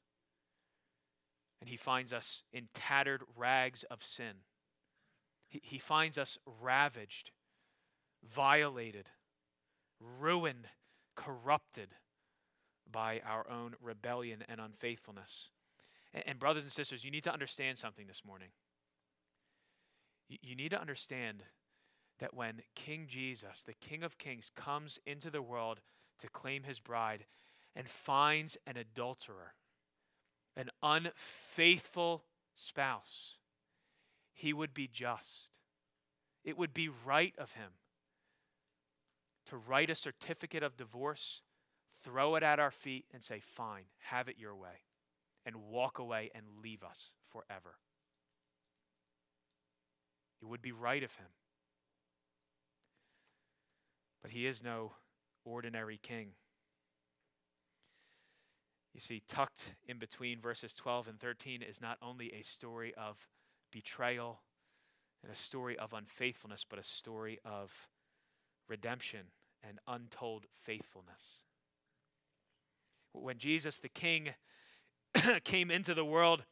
[1.62, 4.44] and he finds us in tattered rags of sin.
[5.48, 7.32] He, he finds us ravaged,
[8.24, 9.10] violated,
[10.20, 10.68] ruined,
[11.16, 11.90] corrupted
[12.90, 15.50] by our own rebellion and unfaithfulness.
[16.26, 18.50] And, brothers and sisters, you need to understand something this morning.
[20.30, 21.44] You need to understand
[22.20, 25.80] that when King Jesus, the King of Kings, comes into the world
[26.20, 27.26] to claim his bride
[27.76, 29.54] and finds an adulterer,
[30.56, 32.24] an unfaithful
[32.56, 33.38] spouse,
[34.34, 35.60] he would be just.
[36.44, 37.72] It would be right of him
[39.48, 41.42] to write a certificate of divorce,
[42.04, 44.82] throw it at our feet, and say, Fine, have it your way,
[45.48, 47.76] and walk away and leave us forever.
[50.42, 51.30] It would be right of him.
[54.22, 54.92] But he is no
[55.46, 56.32] ordinary king.
[58.94, 63.28] You see, tucked in between verses 12 and 13 is not only a story of
[63.72, 64.42] betrayal
[65.24, 67.88] and a story of unfaithfulness, but a story of
[68.68, 69.28] redemption
[69.64, 71.44] and untold faithfulness.
[73.14, 74.30] When Jesus the King
[75.44, 76.46] came into the world,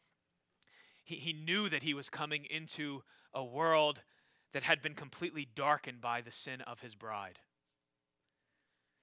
[1.04, 3.04] he, he knew that he was coming into
[3.34, 4.02] a world
[4.54, 7.40] that had been completely darkened by the sin of his bride.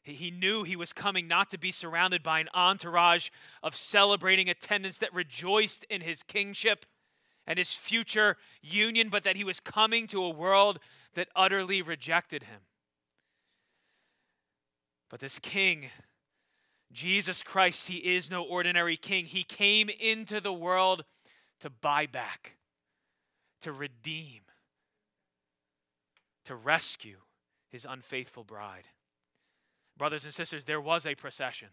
[0.03, 3.29] He he knew he was coming not to be surrounded by an entourage
[3.63, 6.87] of celebrating attendants that rejoiced in his kingship
[7.47, 10.79] and his future union, but that he was coming to a world
[11.15, 12.63] that utterly rejected him.
[15.09, 15.91] But this king,
[16.93, 19.25] Jesus Christ, he is no ordinary king.
[19.27, 21.05] He came into the world
[21.61, 22.57] to buy back,
[23.63, 24.43] to redeem,
[26.45, 27.19] to rescue
[27.71, 28.89] his unfaithful bride.
[29.97, 31.69] Brothers and sisters, there was a procession.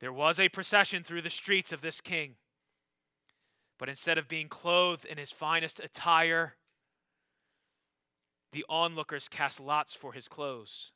[0.00, 2.36] There was a procession through the streets of this king.
[3.78, 6.54] But instead of being clothed in his finest attire,
[8.52, 10.92] the onlookers cast lots for his clothes,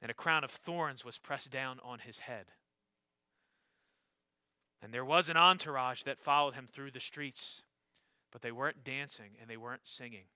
[0.00, 2.46] and a crown of thorns was pressed down on his head.
[4.82, 7.62] And there was an entourage that followed him through the streets,
[8.32, 10.26] but they weren't dancing and they weren't singing.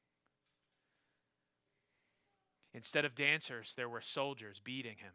[2.75, 5.12] Instead of dancers, there were soldiers beating him.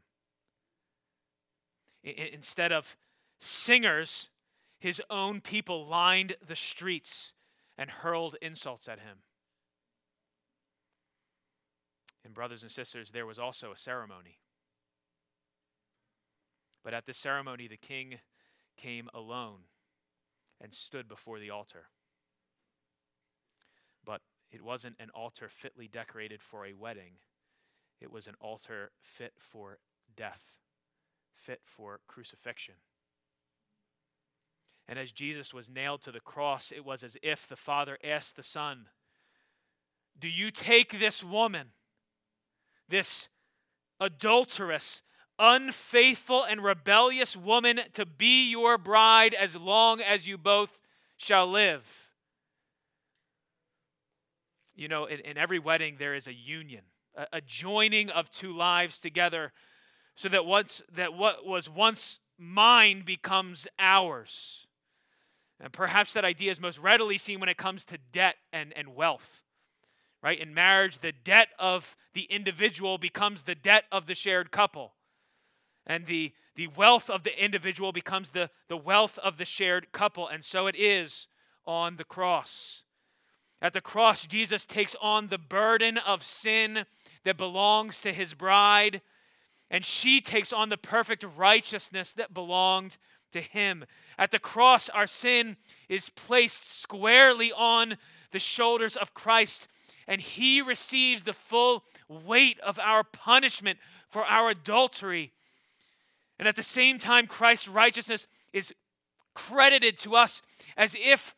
[2.05, 2.97] I- instead of
[3.41, 4.29] singers,
[4.79, 7.33] his own people lined the streets
[7.77, 9.23] and hurled insults at him.
[12.33, 14.39] Brothers and sisters, there was also a ceremony.
[16.83, 18.19] But at this ceremony, the king
[18.77, 19.61] came alone
[20.61, 21.85] and stood before the altar.
[24.05, 24.21] But
[24.51, 27.13] it wasn't an altar fitly decorated for a wedding,
[28.01, 29.79] it was an altar fit for
[30.15, 30.55] death,
[31.35, 32.75] fit for crucifixion.
[34.87, 38.35] And as Jesus was nailed to the cross, it was as if the Father asked
[38.35, 38.87] the Son,
[40.17, 41.67] Do you take this woman,
[42.89, 43.29] this
[43.99, 45.01] adulterous,
[45.37, 50.77] unfaithful and rebellious woman to be your bride as long as you both
[51.17, 52.09] shall live.
[54.75, 56.83] You know, in, in every wedding, there is a union,
[57.15, 59.51] a, a joining of two lives together
[60.15, 64.67] so that, once, that what was once mine becomes ours.
[65.59, 68.95] And perhaps that idea is most readily seen when it comes to debt and, and
[68.95, 69.43] wealth.
[70.21, 70.39] Right?
[70.39, 74.93] In marriage, the debt of the individual becomes the debt of the shared couple
[75.89, 80.27] and the, the wealth of the individual becomes the, the wealth of the shared couple.
[80.27, 81.27] And so it is
[81.65, 82.83] on the cross.
[83.59, 86.85] At the cross, Jesus takes on the burden of sin
[87.25, 89.01] that belongs to his bride,
[89.69, 92.97] and she takes on the perfect righteousness that belonged
[93.31, 93.83] to him.
[94.17, 95.57] At the cross, our sin
[95.89, 97.95] is placed squarely on
[98.31, 99.67] the shoulders of Christ,
[100.09, 103.79] and he receives the full weight of our punishment
[104.09, 105.31] for our adultery
[106.39, 108.73] and at the same time, Christ's righteousness is
[109.35, 110.41] credited to us
[110.77, 111.35] as if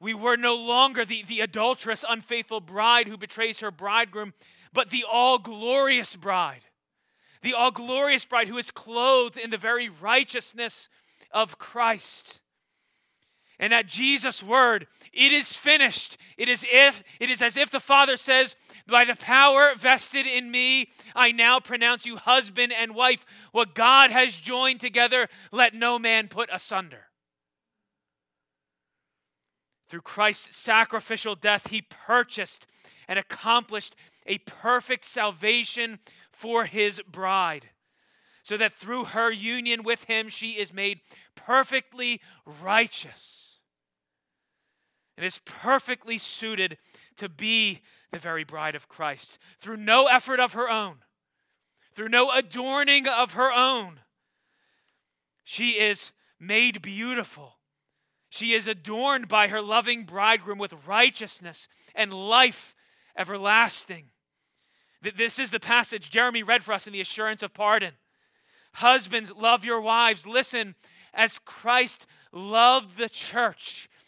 [0.00, 4.32] we were no longer the, the adulterous, unfaithful bride who betrays her bridegroom,
[4.72, 6.62] but the all glorious bride.
[7.42, 10.88] The all glorious bride who is clothed in the very righteousness
[11.32, 12.40] of Christ.
[13.60, 16.16] And at Jesus' word, it is finished.
[16.36, 18.54] It is if it is as if the Father says,
[18.86, 23.26] By the power vested in me, I now pronounce you husband and wife.
[23.50, 27.06] What God has joined together, let no man put asunder.
[29.88, 32.66] Through Christ's sacrificial death, he purchased
[33.08, 35.98] and accomplished a perfect salvation
[36.30, 37.70] for his bride,
[38.44, 41.00] so that through her union with him, she is made
[41.34, 43.47] perfectly righteous
[45.18, 46.78] and is perfectly suited
[47.16, 47.80] to be
[48.12, 50.98] the very bride of Christ through no effort of her own,
[51.92, 53.98] through no adorning of her own.
[55.42, 57.56] She is made beautiful.
[58.30, 61.66] She is adorned by her loving bridegroom with righteousness
[61.96, 62.76] and life
[63.16, 64.10] everlasting.
[65.02, 67.94] This is the passage Jeremy read for us in the assurance of pardon.
[68.74, 70.28] Husbands, love your wives.
[70.28, 70.76] Listen,
[71.12, 73.88] as Christ loved the church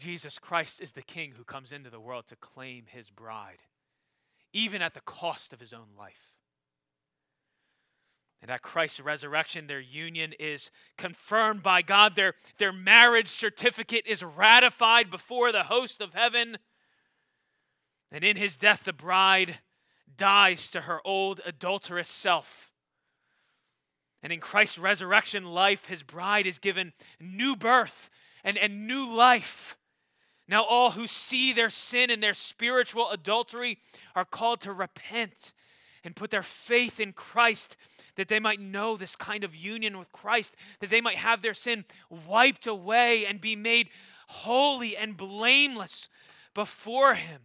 [0.00, 3.62] Jesus Christ is the King who comes into the world to claim his bride,
[4.52, 6.34] even at the cost of his own life.
[8.42, 12.16] And at Christ's resurrection, their union is confirmed by God.
[12.16, 16.56] Their, their marriage certificate is ratified before the host of heaven.
[18.10, 19.58] And in his death, the bride
[20.16, 22.72] dies to her old adulterous self.
[24.22, 28.08] And in Christ's resurrection life, his bride is given new birth
[28.42, 29.76] and, and new life.
[30.50, 33.78] Now, all who see their sin and their spiritual adultery
[34.16, 35.52] are called to repent
[36.02, 37.76] and put their faith in Christ
[38.16, 41.54] that they might know this kind of union with Christ, that they might have their
[41.54, 41.84] sin
[42.26, 43.90] wiped away and be made
[44.26, 46.08] holy and blameless
[46.52, 47.42] before Him.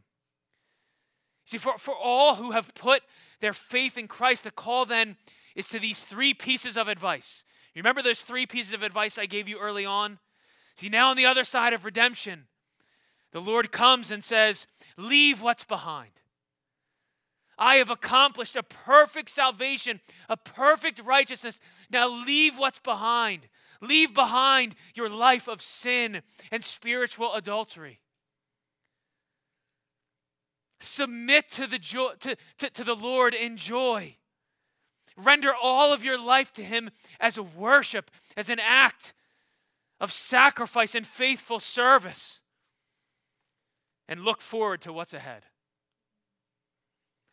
[1.46, 3.04] See, for, for all who have put
[3.40, 5.16] their faith in Christ, the call then
[5.56, 7.44] is to these three pieces of advice.
[7.76, 10.18] Remember those three pieces of advice I gave you early on?
[10.74, 12.48] See, now on the other side of redemption,
[13.36, 14.66] the Lord comes and says,
[14.96, 16.12] Leave what's behind.
[17.58, 21.60] I have accomplished a perfect salvation, a perfect righteousness.
[21.92, 23.50] Now leave what's behind.
[23.82, 28.00] Leave behind your life of sin and spiritual adultery.
[30.80, 34.16] Submit to the, joy, to, to, to the Lord in joy.
[35.18, 39.14] Render all of your life to Him as a worship, as an act
[40.00, 42.40] of sacrifice and faithful service.
[44.08, 45.44] And look forward to what's ahead.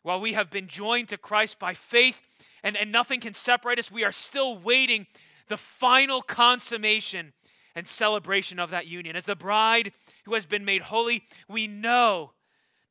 [0.01, 2.21] While we have been joined to Christ by faith
[2.63, 5.07] and, and nothing can separate us, we are still waiting
[5.47, 7.33] the final consummation
[7.75, 9.15] and celebration of that union.
[9.15, 9.91] As the bride
[10.25, 12.33] who has been made holy, we know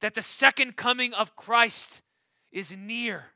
[0.00, 2.02] that the second coming of Christ
[2.50, 3.26] is near.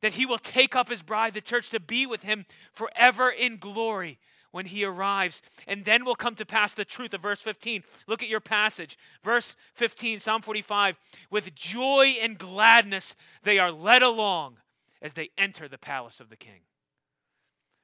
[0.00, 3.56] That he will take up his bride, the church, to be with him forever in
[3.56, 4.18] glory
[4.54, 5.42] when he arrives.
[5.66, 7.82] And then will come to pass the truth of verse 15.
[8.06, 8.96] Look at your passage.
[9.24, 10.96] Verse 15, Psalm 45.
[11.28, 14.58] With joy and gladness they are led along
[15.02, 16.60] as they enter the palace of the king.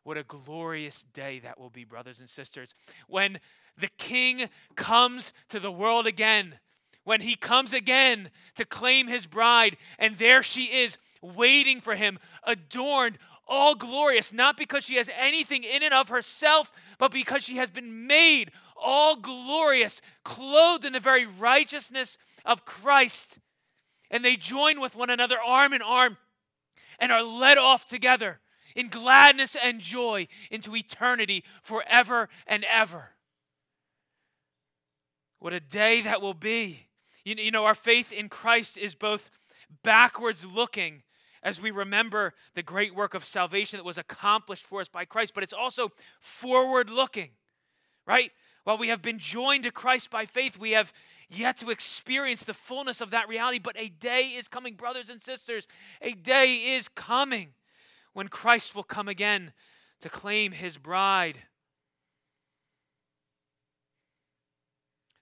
[0.05, 2.73] What a glorious day that will be, brothers and sisters,
[3.09, 3.41] when
[3.77, 6.61] the king comes to the world again.
[7.03, 12.19] When he comes again to claim his bride, and there she is waiting for him,
[12.45, 13.19] adorned,
[13.51, 17.69] all glorious, not because she has anything in and of herself, but because she has
[17.69, 23.39] been made all glorious, clothed in the very righteousness of Christ.
[24.11, 26.17] And they join with one another, arm in arm,
[26.99, 28.41] and are led off together
[28.75, 33.11] in gladness and joy into eternity forever and ever.
[35.41, 36.87] What a day that will be.
[37.25, 39.31] You, know, our faith in Christ is both
[39.83, 41.03] backwards looking
[41.43, 45.35] as we remember the great work of salvation that was accomplished for us by Christ,
[45.35, 47.31] but it's also forward looking,
[48.07, 48.31] right?
[48.65, 50.93] While we have been joined to Christ by faith, we have
[51.29, 53.59] yet to experience the fullness of that reality.
[53.59, 55.67] But a day is coming, brothers and sisters.
[56.03, 57.55] A day is coming
[58.13, 59.53] when Christ will come again
[60.01, 61.39] to claim his bride.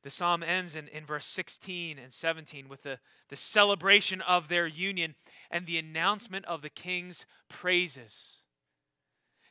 [0.03, 4.67] The psalm ends in, in verse 16 and 17 with the, the celebration of their
[4.67, 5.15] union
[5.51, 8.37] and the announcement of the king's praises.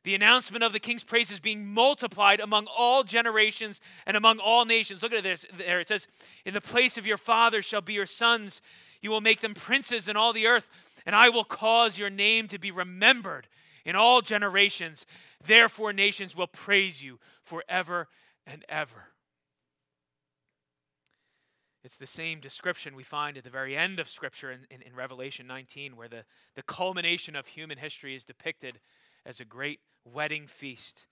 [0.03, 5.03] The announcement of the king's praises being multiplied among all generations and among all nations.
[5.03, 5.81] Look at this there.
[5.81, 6.07] It says,
[6.45, 8.61] In the place of your fathers shall be your sons.
[9.01, 10.69] You will make them princes in all the earth
[11.07, 13.47] and I will cause your name to be remembered
[13.85, 15.05] in all generations.
[15.43, 18.09] Therefore, nations will praise you forever
[18.45, 19.07] and ever.
[21.88, 24.93] It's the same description we find at the very end of Scripture in, in, in,
[24.93, 28.81] Revelation 19, where the, the culmination of human history is depicted
[29.25, 31.05] as a great wedding feast,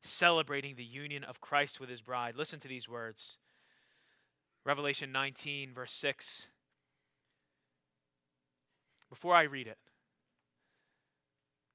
[0.00, 2.34] celebrating the union of Christ with his bride.
[2.34, 3.36] Listen to these words
[4.64, 6.46] Revelation 19, verse 6
[9.10, 9.76] before I read it.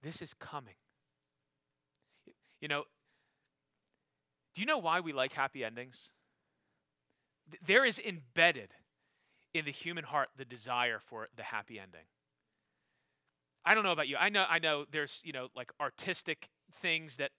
[0.01, 0.77] This is coming.
[2.59, 2.85] You know,
[4.55, 6.09] do you know why we like happy endings?
[7.65, 8.73] There is embedded
[9.53, 12.05] in the human heart the desire for the happy ending.
[13.65, 14.17] I don't know about you.
[14.17, 17.31] I know I know there's, you know, like artistic things that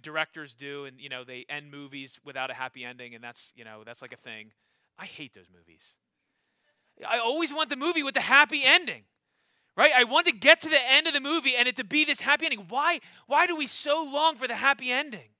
[0.00, 3.64] directors do and you know they end movies without a happy ending and that's, you
[3.64, 4.52] know, that's like a thing.
[4.98, 5.96] I hate those movies.
[7.06, 9.04] I always want the movie with the happy ending
[9.76, 12.04] right i want to get to the end of the movie and it to be
[12.04, 15.30] this happy ending why why do we so long for the happy ending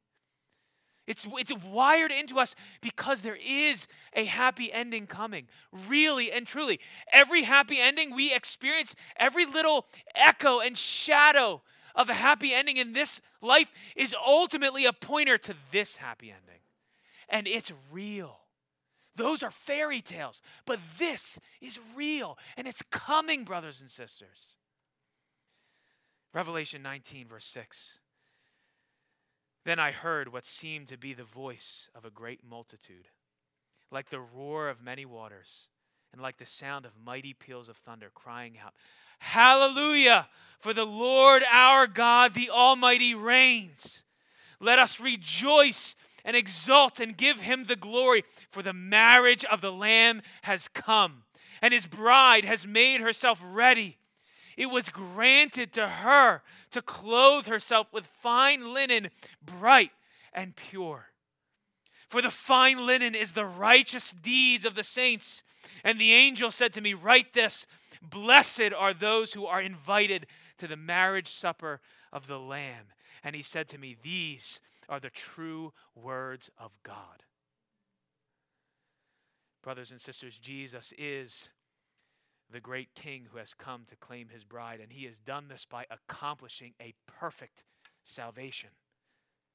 [1.07, 5.49] it's, it's wired into us because there is a happy ending coming.
[5.89, 6.79] Really and truly.
[7.13, 11.63] Every happy ending we experience, every little echo and shadow
[11.95, 16.61] of a happy ending in this life is ultimately a pointer to this happy ending.
[17.29, 18.39] And it's real.
[19.17, 20.41] Those are fairy tales.
[20.67, 24.57] But this is real and it's coming, brothers and sisters.
[26.33, 27.99] Revelation 19, verse 6.
[29.65, 33.09] Then I heard what seemed to be the voice of a great multitude,
[33.91, 35.69] like the roar of many waters,
[36.13, 38.75] and like the sound of mighty peals of thunder, crying out,
[39.21, 40.29] Hallelujah!
[40.59, 44.03] For the Lord our God, the Almighty, reigns.
[44.59, 45.95] Let us rejoice
[46.25, 51.23] and exult and give him the glory, for the marriage of the Lamb has come,
[51.61, 53.97] and his bride has made herself ready.
[54.57, 59.09] It was granted to her to clothe herself with fine linen,
[59.45, 59.91] bright
[60.33, 61.07] and pure.
[62.09, 65.43] For the fine linen is the righteous deeds of the saints.
[65.85, 67.67] And the angel said to me, Write this
[68.03, 70.27] Blessed are those who are invited
[70.59, 71.81] to the marriage supper
[72.13, 72.87] of the Lamb.
[73.25, 77.23] And he said to me, These are the true words of God.
[79.63, 81.49] Brothers and sisters, Jesus is
[82.53, 85.65] the great king who has come to claim his bride, and he has done this
[85.65, 87.65] by accomplishing a perfect
[88.05, 88.71] salvation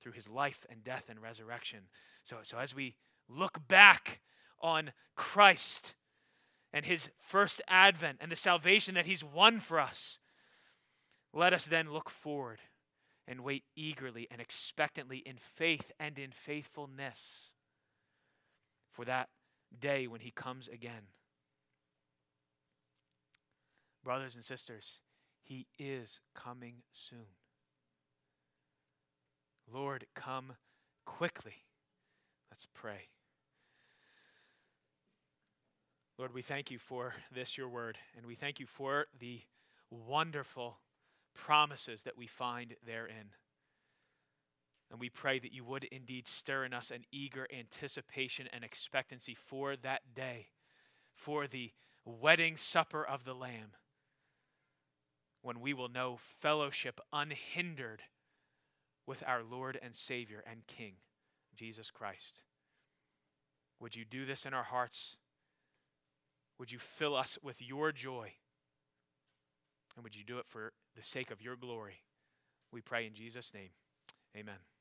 [0.01, 1.89] through his life and death and resurrection.
[2.23, 2.95] So, so as we
[3.29, 4.21] look back
[4.61, 5.95] on Christ
[6.73, 10.19] and his first advent and the salvation that he's won for us,
[11.33, 12.59] Let us then look forward
[13.27, 17.51] and wait eagerly and expectantly in faith and in faithfulness
[18.91, 19.29] for that
[19.77, 21.03] day when he comes again.
[24.07, 25.01] Brothers and sisters,
[25.43, 27.27] he is coming soon.
[29.69, 30.53] Lord, come
[31.05, 31.65] quickly.
[32.49, 33.09] Let's pray.
[36.17, 39.41] Lord, we thank you for this, your word, and we thank you for the
[39.91, 40.77] wonderful
[41.35, 43.31] promises that we find therein.
[44.89, 49.35] And we pray that you would indeed stir in us an eager anticipation and expectancy
[49.35, 50.47] for that day,
[51.13, 51.71] for the
[52.05, 53.73] wedding supper of the Lamb,
[55.41, 58.03] when we will know fellowship unhindered
[59.05, 60.93] with our Lord and Savior and King,
[61.55, 62.41] Jesus Christ.
[63.79, 65.17] Would you do this in our hearts?
[66.59, 68.33] Would you fill us with your joy?
[69.95, 72.03] And would you do it for the sake of your glory?
[72.71, 73.69] We pray in Jesus' name.
[74.35, 74.76] Amen.